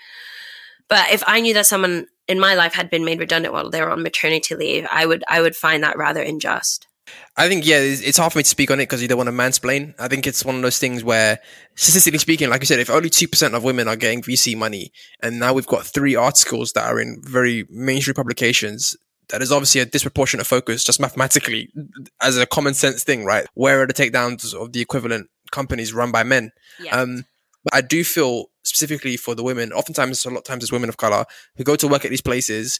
but 0.87 1.11
if 1.11 1.23
I 1.27 1.41
knew 1.41 1.53
that 1.55 1.67
someone 1.67 2.07
in 2.27 2.39
my 2.39 2.53
life 2.55 2.73
had 2.73 2.89
been 2.89 3.03
made 3.05 3.19
redundant 3.19 3.53
while 3.53 3.69
they 3.69 3.81
were 3.81 3.91
on 3.91 4.01
maternity 4.01 4.55
leave, 4.55 4.87
I 4.89 5.05
would. 5.05 5.23
I 5.27 5.41
would 5.41 5.55
find 5.57 5.83
that 5.83 5.97
rather 5.97 6.21
unjust. 6.21 6.86
I 7.35 7.47
think 7.47 7.65
yeah, 7.65 7.77
it's, 7.77 8.01
it's 8.01 8.17
hard 8.17 8.33
for 8.33 8.39
me 8.39 8.43
to 8.43 8.49
speak 8.49 8.71
on 8.71 8.79
it 8.79 8.83
because 8.83 9.01
you 9.01 9.07
don't 9.07 9.17
want 9.17 9.27
to 9.27 9.33
mansplain. 9.33 9.93
I 9.99 10.07
think 10.07 10.25
it's 10.27 10.43
one 10.43 10.55
of 10.55 10.61
those 10.61 10.79
things 10.79 11.03
where, 11.03 11.39
statistically 11.75 12.19
speaking, 12.19 12.49
like 12.49 12.61
you 12.61 12.65
said, 12.65 12.79
if 12.79 12.89
only 12.89 13.09
two 13.09 13.27
percent 13.27 13.53
of 13.55 13.63
women 13.63 13.87
are 13.87 13.95
getting 13.95 14.21
VC 14.21 14.57
money, 14.57 14.91
and 15.21 15.39
now 15.39 15.53
we've 15.53 15.67
got 15.67 15.85
three 15.85 16.15
articles 16.15 16.73
that 16.73 16.85
are 16.85 16.99
in 16.99 17.21
very 17.23 17.65
mainstream 17.69 18.15
publications, 18.15 18.95
that 19.29 19.41
is 19.41 19.51
obviously 19.51 19.81
a 19.81 19.85
disproportionate 19.85 20.47
focus, 20.47 20.83
just 20.83 20.99
mathematically, 20.99 21.69
as 22.21 22.37
a 22.37 22.45
common 22.45 22.73
sense 22.73 23.03
thing, 23.03 23.25
right? 23.25 23.45
Where 23.53 23.81
are 23.81 23.87
the 23.87 23.93
takedowns 23.93 24.53
of 24.53 24.71
the 24.71 24.81
equivalent 24.81 25.29
companies 25.51 25.93
run 25.93 26.11
by 26.11 26.23
men? 26.23 26.51
Yeah. 26.79 26.95
Um, 26.99 27.25
but 27.63 27.75
I 27.75 27.81
do 27.81 28.03
feel 28.03 28.45
specifically 28.63 29.17
for 29.17 29.35
the 29.35 29.43
women, 29.43 29.73
oftentimes, 29.73 30.25
a 30.25 30.29
lot 30.29 30.39
of 30.39 30.43
times, 30.43 30.63
as 30.63 30.71
women 30.71 30.89
of 30.89 30.97
color 30.97 31.25
who 31.55 31.63
go 31.63 31.75
to 31.75 31.87
work 31.87 32.05
at 32.05 32.11
these 32.11 32.21
places 32.21 32.79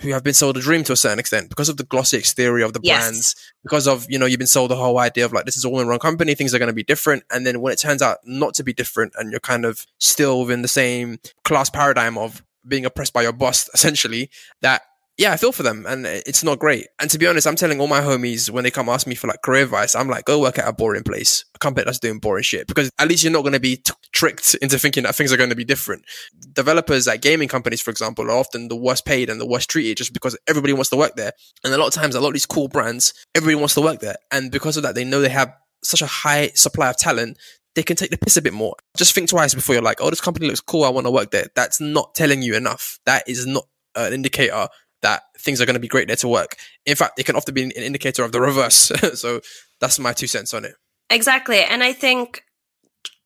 who 0.00 0.10
have 0.12 0.24
been 0.24 0.34
sold 0.34 0.56
a 0.56 0.60
dream 0.60 0.82
to 0.84 0.92
a 0.92 0.96
certain 0.96 1.18
extent 1.18 1.48
because 1.48 1.68
of 1.68 1.76
the 1.76 1.84
glossy 1.84 2.16
exterior 2.16 2.64
of 2.64 2.72
the 2.72 2.80
Yes. 2.82 3.02
brands, 3.02 3.36
because 3.62 3.86
of, 3.86 4.06
you 4.08 4.18
know, 4.18 4.26
you've 4.26 4.38
been 4.38 4.46
sold 4.46 4.70
the 4.70 4.76
whole 4.76 4.98
idea 4.98 5.24
of 5.24 5.32
like, 5.32 5.44
this 5.44 5.56
is 5.56 5.64
all 5.64 5.80
in 5.80 5.88
one 5.88 5.98
company, 5.98 6.34
things 6.34 6.54
are 6.54 6.58
going 6.58 6.68
to 6.68 6.72
be 6.74 6.82
different. 6.82 7.24
And 7.30 7.46
then 7.46 7.60
when 7.60 7.72
it 7.72 7.78
turns 7.78 8.00
out 8.02 8.18
not 8.24 8.54
to 8.54 8.62
be 8.64 8.72
different 8.72 9.12
and 9.18 9.30
you're 9.30 9.40
kind 9.40 9.64
of 9.64 9.86
still 9.98 10.40
within 10.40 10.62
the 10.62 10.68
same 10.68 11.18
class 11.44 11.68
paradigm 11.70 12.16
of 12.16 12.42
being 12.66 12.84
oppressed 12.84 13.12
by 13.12 13.22
your 13.22 13.32
boss, 13.32 13.68
essentially, 13.74 14.30
that 14.62 14.82
yeah, 15.20 15.32
I 15.32 15.36
feel 15.36 15.52
for 15.52 15.62
them 15.62 15.84
and 15.86 16.06
it's 16.06 16.42
not 16.42 16.58
great. 16.58 16.88
And 16.98 17.10
to 17.10 17.18
be 17.18 17.26
honest, 17.26 17.46
I'm 17.46 17.54
telling 17.54 17.78
all 17.78 17.86
my 17.86 18.00
homies 18.00 18.48
when 18.48 18.64
they 18.64 18.70
come 18.70 18.88
ask 18.88 19.06
me 19.06 19.14
for 19.14 19.26
like 19.26 19.42
career 19.42 19.64
advice, 19.64 19.94
I'm 19.94 20.08
like, 20.08 20.24
go 20.24 20.40
work 20.40 20.58
at 20.58 20.66
a 20.66 20.72
boring 20.72 21.02
place, 21.02 21.44
a 21.54 21.58
company 21.58 21.84
that's 21.84 21.98
doing 21.98 22.20
boring 22.20 22.42
shit, 22.42 22.66
because 22.66 22.90
at 22.98 23.06
least 23.06 23.22
you're 23.22 23.30
not 23.30 23.42
going 23.42 23.52
to 23.52 23.60
be 23.60 23.76
t- 23.76 23.92
tricked 24.12 24.54
into 24.62 24.78
thinking 24.78 25.02
that 25.02 25.14
things 25.14 25.30
are 25.30 25.36
going 25.36 25.50
to 25.50 25.56
be 25.56 25.64
different. 25.64 26.06
Developers 26.54 27.06
at 27.06 27.20
gaming 27.20 27.48
companies, 27.48 27.82
for 27.82 27.90
example, 27.90 28.24
are 28.30 28.38
often 28.38 28.68
the 28.68 28.76
worst 28.76 29.04
paid 29.04 29.28
and 29.28 29.38
the 29.38 29.46
worst 29.46 29.68
treated 29.68 29.98
just 29.98 30.14
because 30.14 30.38
everybody 30.48 30.72
wants 30.72 30.88
to 30.88 30.96
work 30.96 31.16
there. 31.16 31.32
And 31.64 31.74
a 31.74 31.76
lot 31.76 31.88
of 31.88 31.92
times, 31.92 32.14
a 32.14 32.20
lot 32.20 32.28
of 32.28 32.34
these 32.34 32.46
cool 32.46 32.68
brands, 32.68 33.12
everybody 33.34 33.56
wants 33.56 33.74
to 33.74 33.82
work 33.82 34.00
there. 34.00 34.16
And 34.32 34.50
because 34.50 34.78
of 34.78 34.84
that, 34.84 34.94
they 34.94 35.04
know 35.04 35.20
they 35.20 35.28
have 35.28 35.54
such 35.84 36.00
a 36.00 36.06
high 36.06 36.48
supply 36.54 36.88
of 36.88 36.96
talent 36.96 37.36
they 37.76 37.82
can 37.84 37.94
take 37.94 38.10
the 38.10 38.18
piss 38.18 38.36
a 38.36 38.42
bit 38.42 38.52
more. 38.52 38.74
Just 38.96 39.14
think 39.14 39.28
twice 39.28 39.54
before 39.54 39.74
you're 39.76 39.82
like, 39.82 40.00
oh, 40.00 40.10
this 40.10 40.20
company 40.20 40.48
looks 40.48 40.60
cool. 40.60 40.82
I 40.82 40.88
want 40.88 41.06
to 41.06 41.10
work 41.10 41.30
there. 41.30 41.46
That's 41.54 41.80
not 41.80 42.16
telling 42.16 42.42
you 42.42 42.56
enough. 42.56 42.98
That 43.06 43.28
is 43.28 43.46
not 43.46 43.64
an 43.94 44.12
indicator 44.12 44.66
that 45.02 45.22
things 45.38 45.60
are 45.60 45.66
going 45.66 45.74
to 45.74 45.80
be 45.80 45.88
great 45.88 46.08
there 46.08 46.16
to 46.16 46.28
work. 46.28 46.56
In 46.86 46.96
fact, 46.96 47.18
it 47.18 47.26
can 47.26 47.36
often 47.36 47.54
be 47.54 47.62
an 47.62 47.70
indicator 47.70 48.24
of 48.24 48.32
the 48.32 48.40
reverse. 48.40 48.92
so 49.14 49.40
that's 49.80 49.98
my 49.98 50.12
two 50.12 50.26
cents 50.26 50.54
on 50.54 50.64
it. 50.64 50.74
Exactly. 51.08 51.60
And 51.60 51.82
I 51.82 51.92
think 51.92 52.44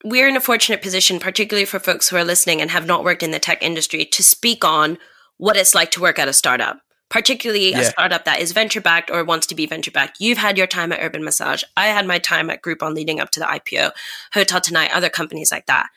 we're 0.04 0.28
in 0.28 0.36
a 0.36 0.40
fortunate 0.40 0.82
position, 0.82 1.18
particularly 1.18 1.64
for 1.64 1.78
folks 1.78 2.08
who 2.08 2.16
are 2.16 2.24
listening 2.24 2.60
and 2.60 2.70
have 2.70 2.86
not 2.86 3.04
worked 3.04 3.22
in 3.22 3.30
the 3.30 3.38
tech 3.38 3.62
industry, 3.62 4.04
to 4.04 4.22
speak 4.22 4.64
on 4.64 4.98
what 5.38 5.56
it's 5.56 5.74
like 5.74 5.90
to 5.92 6.00
work 6.00 6.18
at 6.18 6.28
a 6.28 6.32
startup, 6.32 6.78
particularly 7.08 7.72
a 7.72 7.84
startup 7.84 8.24
that 8.24 8.40
is 8.40 8.52
venture 8.52 8.80
backed 8.80 9.10
or 9.10 9.24
wants 9.24 9.46
to 9.48 9.54
be 9.54 9.66
venture 9.66 9.90
backed. 9.90 10.18
You've 10.20 10.38
had 10.38 10.56
your 10.56 10.66
time 10.66 10.92
at 10.92 11.00
Urban 11.02 11.24
Massage. 11.24 11.64
I 11.76 11.86
had 11.86 12.06
my 12.06 12.18
time 12.18 12.50
at 12.50 12.62
Groupon 12.62 12.94
leading 12.94 13.18
up 13.18 13.30
to 13.30 13.40
the 13.40 13.46
IPO, 13.46 13.92
Hotel 14.32 14.60
Tonight, 14.60 14.94
other 14.94 15.10
companies 15.10 15.50
like 15.50 15.66
that. 15.66 15.88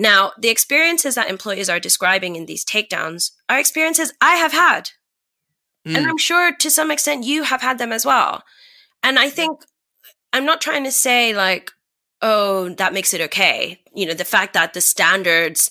Now, 0.00 0.32
the 0.38 0.48
experiences 0.48 1.16
that 1.16 1.28
employees 1.28 1.68
are 1.68 1.80
describing 1.80 2.36
in 2.36 2.46
these 2.46 2.64
takedowns 2.64 3.32
are 3.48 3.58
experiences 3.58 4.12
I 4.20 4.36
have 4.36 4.52
had. 4.52 4.90
And 5.84 6.06
Mm. 6.06 6.08
I'm 6.08 6.18
sure 6.18 6.54
to 6.54 6.70
some 6.70 6.90
extent 6.90 7.24
you 7.24 7.42
have 7.42 7.62
had 7.62 7.78
them 7.78 7.92
as 7.92 8.06
well. 8.06 8.44
And 9.02 9.18
I 9.18 9.28
think 9.28 9.60
I'm 10.32 10.44
not 10.44 10.60
trying 10.60 10.84
to 10.84 10.92
say 10.92 11.34
like, 11.34 11.72
oh, 12.22 12.68
that 12.70 12.92
makes 12.92 13.12
it 13.12 13.20
okay. 13.22 13.80
You 13.94 14.06
know, 14.06 14.14
the 14.14 14.24
fact 14.24 14.54
that 14.54 14.72
the 14.72 14.80
standards 14.80 15.70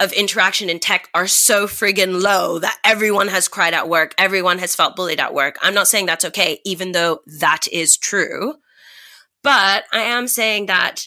of 0.00 0.12
interaction 0.12 0.68
in 0.68 0.78
tech 0.78 1.08
are 1.14 1.28
so 1.28 1.66
friggin' 1.66 2.20
low 2.20 2.58
that 2.58 2.78
everyone 2.84 3.28
has 3.28 3.48
cried 3.48 3.74
at 3.74 3.88
work, 3.88 4.12
everyone 4.18 4.58
has 4.58 4.74
felt 4.74 4.96
bullied 4.96 5.20
at 5.20 5.32
work. 5.32 5.56
I'm 5.62 5.74
not 5.74 5.88
saying 5.88 6.06
that's 6.06 6.24
okay, 6.26 6.60
even 6.64 6.92
though 6.92 7.20
that 7.40 7.66
is 7.72 7.96
true. 7.96 8.56
But 9.42 9.84
I 9.92 10.00
am 10.00 10.26
saying 10.26 10.66
that 10.66 11.06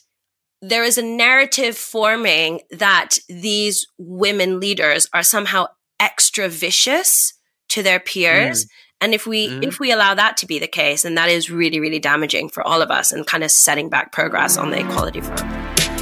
there 0.61 0.83
is 0.83 0.97
a 0.97 1.03
narrative 1.03 1.77
forming 1.77 2.61
that 2.71 3.17
these 3.29 3.85
women 3.97 4.59
leaders 4.59 5.07
are 5.13 5.23
somehow 5.23 5.67
extra 5.99 6.47
vicious 6.49 7.33
to 7.69 7.83
their 7.83 7.99
peers. 7.99 8.65
Mm. 8.65 8.69
And 8.99 9.13
if 9.13 9.27
we 9.27 9.49
mm. 9.49 9.63
if 9.63 9.79
we 9.79 9.91
allow 9.91 10.15
that 10.15 10.37
to 10.37 10.47
be 10.47 10.57
the 10.57 10.67
case, 10.67 11.03
then 11.03 11.15
that 11.15 11.29
is 11.29 11.51
really, 11.51 11.79
really 11.79 11.99
damaging 11.99 12.49
for 12.49 12.65
all 12.65 12.81
of 12.81 12.89
us 12.89 13.11
and 13.11 13.27
kind 13.27 13.43
of 13.43 13.51
setting 13.51 13.89
back 13.89 14.11
progress 14.11 14.57
on 14.57 14.71
the 14.71 14.79
equality 14.79 15.21
front. 15.21 15.96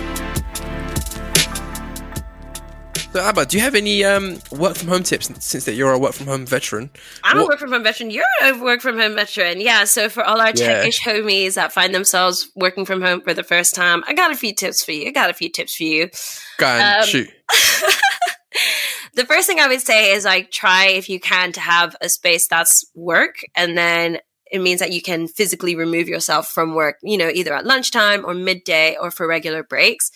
So, 3.15 3.21
Abba, 3.21 3.45
do 3.45 3.55
you 3.55 3.63
have 3.63 3.75
any 3.75 4.03
um, 4.03 4.41
work 4.51 4.75
from 4.75 4.89
home 4.89 5.03
tips 5.03 5.31
since 5.39 5.63
that 5.63 5.75
you're 5.75 5.93
a 5.93 5.97
work 5.97 6.11
from 6.11 6.27
home 6.27 6.45
veteran? 6.45 6.89
I'm 7.23 7.37
what- 7.37 7.45
a 7.45 7.47
work 7.47 7.59
from 7.59 7.71
home 7.71 7.83
veteran. 7.83 8.11
You're 8.11 8.25
a 8.43 8.61
work 8.61 8.81
from 8.81 8.99
home 8.99 9.15
veteran. 9.15 9.61
Yeah. 9.61 9.85
So, 9.85 10.09
for 10.09 10.21
all 10.21 10.41
our 10.41 10.47
yeah. 10.47 10.83
techish 10.83 10.99
homies 10.99 11.53
that 11.53 11.71
find 11.71 11.95
themselves 11.95 12.51
working 12.57 12.83
from 12.83 13.01
home 13.01 13.21
for 13.21 13.33
the 13.33 13.41
first 13.41 13.73
time, 13.73 14.03
I 14.05 14.13
got 14.15 14.31
a 14.31 14.35
few 14.35 14.53
tips 14.53 14.83
for 14.83 14.91
you. 14.91 15.07
I 15.07 15.11
got 15.11 15.29
a 15.29 15.33
few 15.33 15.47
tips 15.47 15.77
for 15.77 15.83
you. 15.83 16.09
Go 16.57 16.67
on, 16.67 16.97
um, 16.97 17.05
shoot. 17.05 17.29
the 19.13 19.25
first 19.25 19.47
thing 19.47 19.61
I 19.61 19.69
would 19.69 19.79
say 19.79 20.11
is 20.11 20.25
like 20.25 20.51
try 20.51 20.87
if 20.87 21.07
you 21.07 21.21
can 21.21 21.53
to 21.53 21.61
have 21.61 21.95
a 22.01 22.09
space 22.09 22.49
that's 22.49 22.83
work 22.95 23.35
and 23.55 23.77
then 23.77 24.17
it 24.51 24.59
means 24.59 24.81
that 24.81 24.91
you 24.91 25.01
can 25.01 25.29
physically 25.29 25.77
remove 25.77 26.09
yourself 26.09 26.49
from 26.49 26.75
work, 26.75 26.97
you 27.01 27.17
know, 27.17 27.29
either 27.29 27.53
at 27.53 27.65
lunchtime 27.65 28.25
or 28.25 28.33
midday 28.33 28.97
or 28.99 29.09
for 29.09 29.25
regular 29.25 29.63
breaks. 29.63 30.11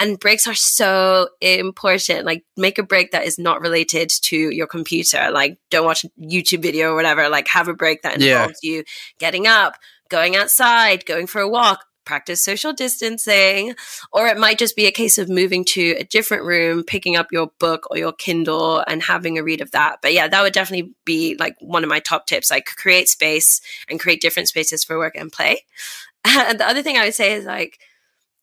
And 0.00 0.18
breaks 0.18 0.46
are 0.46 0.54
so 0.54 1.28
important. 1.40 2.24
Like 2.24 2.44
make 2.56 2.78
a 2.78 2.82
break 2.82 3.12
that 3.12 3.26
is 3.26 3.38
not 3.38 3.60
related 3.60 4.10
to 4.22 4.36
your 4.36 4.66
computer. 4.66 5.30
Like 5.30 5.58
don't 5.70 5.84
watch 5.84 6.06
YouTube 6.18 6.62
video 6.62 6.92
or 6.92 6.94
whatever. 6.96 7.28
Like 7.28 7.46
have 7.48 7.68
a 7.68 7.74
break 7.74 8.02
that 8.02 8.20
involves 8.20 8.60
yeah. 8.62 8.72
you 8.72 8.84
getting 9.18 9.46
up, 9.46 9.74
going 10.08 10.36
outside, 10.36 11.04
going 11.04 11.26
for 11.26 11.42
a 11.42 11.48
walk, 11.48 11.84
practice 12.04 12.44
social 12.44 12.72
distancing, 12.72 13.74
or 14.12 14.26
it 14.26 14.38
might 14.38 14.58
just 14.58 14.74
be 14.74 14.86
a 14.86 14.90
case 14.90 15.18
of 15.18 15.28
moving 15.28 15.64
to 15.64 15.92
a 15.98 16.04
different 16.04 16.44
room, 16.44 16.82
picking 16.82 17.14
up 17.14 17.28
your 17.30 17.50
book 17.58 17.86
or 17.90 17.98
your 17.98 18.12
Kindle 18.12 18.82
and 18.88 19.02
having 19.02 19.38
a 19.38 19.44
read 19.44 19.60
of 19.60 19.70
that. 19.72 19.98
But 20.02 20.12
yeah, 20.12 20.26
that 20.26 20.42
would 20.42 20.52
definitely 20.52 20.92
be 21.04 21.36
like 21.38 21.56
one 21.60 21.84
of 21.84 21.90
my 21.90 22.00
top 22.00 22.26
tips, 22.26 22.50
like 22.50 22.64
create 22.64 23.08
space 23.08 23.60
and 23.88 24.00
create 24.00 24.20
different 24.20 24.48
spaces 24.48 24.82
for 24.82 24.98
work 24.98 25.14
and 25.16 25.30
play. 25.30 25.64
And 26.26 26.60
the 26.60 26.68
other 26.68 26.82
thing 26.82 26.98
I 26.98 27.04
would 27.06 27.14
say 27.14 27.32
is 27.32 27.46
like, 27.46 27.78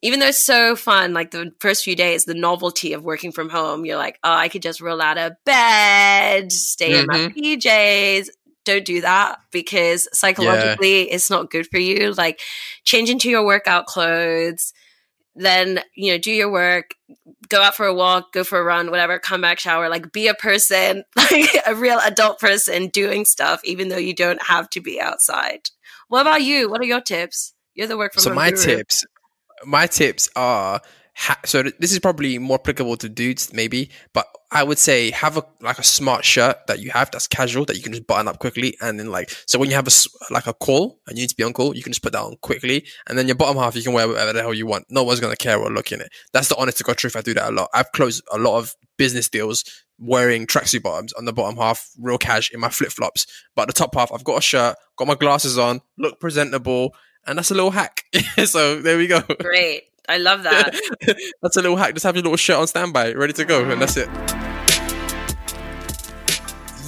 even 0.01 0.19
though 0.19 0.27
it's 0.27 0.43
so 0.43 0.75
fun, 0.75 1.13
like 1.13 1.31
the 1.31 1.51
first 1.59 1.83
few 1.83 1.95
days, 1.95 2.25
the 2.25 2.35
novelty 2.35 2.93
of 2.93 3.03
working 3.03 3.31
from 3.31 3.49
home, 3.49 3.85
you're 3.85 3.97
like, 3.97 4.19
oh, 4.23 4.31
I 4.31 4.47
could 4.47 4.61
just 4.61 4.81
roll 4.81 5.01
out 5.01 5.17
of 5.17 5.33
bed, 5.43 6.51
stay 6.51 6.91
mm-hmm. 6.91 6.99
in 6.99 7.07
my 7.07 7.17
mm-hmm. 7.29 7.39
PJs. 7.39 8.29
Don't 8.63 8.85
do 8.85 9.01
that 9.01 9.39
because 9.51 10.07
psychologically 10.13 11.07
yeah. 11.07 11.15
it's 11.15 11.29
not 11.29 11.49
good 11.49 11.67
for 11.67 11.79
you. 11.79 12.13
Like 12.13 12.41
change 12.83 13.09
into 13.09 13.29
your 13.29 13.45
workout 13.45 13.85
clothes, 13.85 14.73
then, 15.35 15.81
you 15.95 16.11
know, 16.11 16.17
do 16.17 16.31
your 16.31 16.51
work, 16.51 16.91
go 17.49 17.61
out 17.61 17.75
for 17.75 17.85
a 17.85 17.93
walk, 17.93 18.33
go 18.33 18.43
for 18.43 18.59
a 18.59 18.63
run, 18.63 18.91
whatever, 18.91 19.19
come 19.19 19.41
back, 19.41 19.57
shower, 19.57 19.89
like 19.89 20.11
be 20.11 20.27
a 20.27 20.33
person, 20.33 21.03
like 21.15 21.49
a 21.65 21.73
real 21.73 21.99
adult 22.03 22.39
person 22.39 22.89
doing 22.89 23.25
stuff, 23.25 23.61
even 23.63 23.87
though 23.87 23.97
you 23.97 24.13
don't 24.13 24.43
have 24.43 24.69
to 24.71 24.81
be 24.81 24.99
outside. 24.99 25.69
What 26.07 26.21
about 26.21 26.43
you? 26.43 26.69
What 26.69 26.81
are 26.81 26.85
your 26.85 27.01
tips? 27.01 27.53
You're 27.73 27.87
the 27.87 27.97
work 27.97 28.13
from 28.13 28.23
home. 28.23 28.31
so 28.31 28.35
my 28.35 28.51
guru. 28.51 28.63
tips 28.63 29.05
my 29.65 29.87
tips 29.87 30.29
are 30.35 30.81
ha- 31.15 31.39
so 31.45 31.63
this 31.79 31.91
is 31.91 31.99
probably 31.99 32.37
more 32.37 32.59
applicable 32.59 32.95
to 32.97 33.09
dudes 33.09 33.51
maybe 33.53 33.89
but 34.13 34.27
i 34.51 34.63
would 34.63 34.77
say 34.77 35.11
have 35.11 35.35
a 35.35 35.43
like 35.61 35.79
a 35.79 35.83
smart 35.83 36.23
shirt 36.23 36.55
that 36.67 36.79
you 36.79 36.89
have 36.91 37.09
that's 37.11 37.27
casual 37.27 37.65
that 37.65 37.75
you 37.75 37.81
can 37.81 37.91
just 37.91 38.07
button 38.07 38.27
up 38.27 38.39
quickly 38.39 38.77
and 38.81 38.99
then 38.99 39.09
like 39.11 39.29
so 39.45 39.57
when 39.57 39.69
you 39.69 39.75
have 39.75 39.87
a 39.87 40.33
like 40.33 40.47
a 40.47 40.53
call 40.53 40.99
and 41.07 41.17
you 41.17 41.23
need 41.23 41.29
to 41.29 41.35
be 41.35 41.43
on 41.43 41.53
call 41.53 41.75
you 41.75 41.83
can 41.83 41.91
just 41.91 42.03
put 42.03 42.13
that 42.13 42.21
on 42.21 42.35
quickly 42.41 42.85
and 43.07 43.17
then 43.17 43.27
your 43.27 43.35
bottom 43.35 43.57
half 43.57 43.75
you 43.75 43.83
can 43.83 43.93
wear 43.93 44.07
whatever 44.07 44.33
the 44.33 44.41
hell 44.41 44.53
you 44.53 44.65
want. 44.65 44.85
No 44.89 45.03
one's 45.03 45.19
going 45.19 45.35
to 45.35 45.43
care 45.43 45.57
or 45.57 45.69
look 45.71 45.91
in 45.91 46.01
it. 46.01 46.09
That's 46.33 46.49
the 46.49 46.55
honest 46.57 46.77
to 46.77 46.83
god 46.83 46.97
truth. 46.97 47.15
I 47.15 47.21
do 47.21 47.33
that 47.33 47.49
a 47.49 47.51
lot. 47.51 47.69
I've 47.73 47.91
closed 47.91 48.23
a 48.31 48.37
lot 48.37 48.57
of 48.57 48.75
business 48.97 49.29
deals 49.29 49.63
wearing 49.99 50.45
tracksuit 50.45 50.83
bottoms 50.83 51.13
on 51.13 51.25
the 51.25 51.33
bottom 51.33 51.57
half 51.57 51.89
real 51.99 52.17
cash 52.17 52.51
in 52.51 52.59
my 52.59 52.69
flip-flops. 52.69 53.25
But 53.55 53.67
the 53.67 53.73
top 53.73 53.95
half 53.95 54.11
i've 54.11 54.23
got 54.23 54.37
a 54.37 54.41
shirt 54.41 54.75
got 54.97 55.07
my 55.07 55.15
glasses 55.15 55.57
on 55.57 55.81
look 55.97 56.19
presentable 56.19 56.93
and 57.27 57.37
that's 57.37 57.51
a 57.51 57.53
little 57.53 57.71
hack. 57.71 58.05
so 58.45 58.81
there 58.81 58.97
we 58.97 59.07
go. 59.07 59.21
Great. 59.39 59.83
I 60.09 60.17
love 60.17 60.43
that. 60.43 60.73
that's 61.41 61.57
a 61.57 61.61
little 61.61 61.75
hack. 61.75 61.93
Just 61.93 62.05
have 62.05 62.15
your 62.15 62.23
little 62.23 62.37
shirt 62.37 62.57
on 62.57 62.67
standby, 62.67 63.13
ready 63.13 63.33
to 63.33 63.45
go, 63.45 63.69
and 63.69 63.81
that's 63.81 63.97
it. 63.97 64.09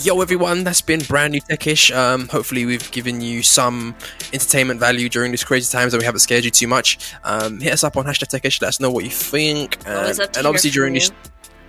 Yo, 0.01 0.21
everyone, 0.21 0.63
that's 0.63 0.79
been 0.79 1.01
brand 1.01 1.33
new 1.33 1.41
techish. 1.41 1.93
Um, 1.93 2.29
hopefully, 2.29 2.65
we've 2.65 2.89
given 2.91 3.19
you 3.19 3.43
some 3.43 3.93
entertainment 4.31 4.79
value 4.79 5.09
during 5.09 5.31
these 5.31 5.43
crazy 5.43 5.69
times 5.69 5.93
and 5.93 5.99
we 5.99 6.05
haven't 6.05 6.21
scared 6.21 6.45
you 6.45 6.51
too 6.51 6.67
much. 6.67 7.13
Um, 7.25 7.59
hit 7.59 7.73
us 7.73 7.83
up 7.83 7.97
on 7.97 8.05
hashtag 8.05 8.29
techish. 8.29 8.61
Let 8.61 8.69
us 8.69 8.79
know 8.79 8.89
what 8.89 9.03
you 9.03 9.09
think. 9.09 9.85
Um, 9.85 10.13
and 10.37 10.47
obviously, 10.47 10.69
during 10.69 10.93
this 10.93 11.11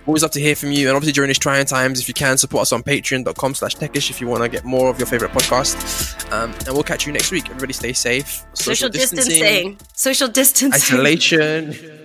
Always 0.07 0.23
love 0.23 0.31
to 0.31 0.39
hear 0.39 0.55
from 0.55 0.71
you. 0.71 0.87
And 0.87 0.95
obviously, 0.95 1.13
during 1.13 1.27
these 1.27 1.37
trying 1.39 1.65
times, 1.65 1.99
if 1.99 2.07
you 2.07 2.13
can, 2.13 2.37
support 2.37 2.63
us 2.63 2.71
on 2.71 2.81
patreon.com 2.83 3.53
slash 3.55 3.75
techish 3.75 4.09
if 4.09 4.19
you 4.19 4.27
want 4.27 4.43
to 4.43 4.49
get 4.49 4.65
more 4.65 4.89
of 4.89 4.97
your 4.97 5.05
favorite 5.05 5.31
podcast. 5.31 6.31
Um, 6.31 6.51
and 6.65 6.69
we'll 6.69 6.83
catch 6.83 7.05
you 7.05 7.13
next 7.13 7.31
week. 7.31 7.45
Everybody 7.49 7.73
stay 7.73 7.93
safe. 7.93 8.43
Social, 8.53 8.75
Social 8.75 8.89
distancing. 8.89 9.41
distancing. 9.41 9.77
Social 9.93 10.27
distancing. 10.27 10.73
Isolation. 10.73 11.97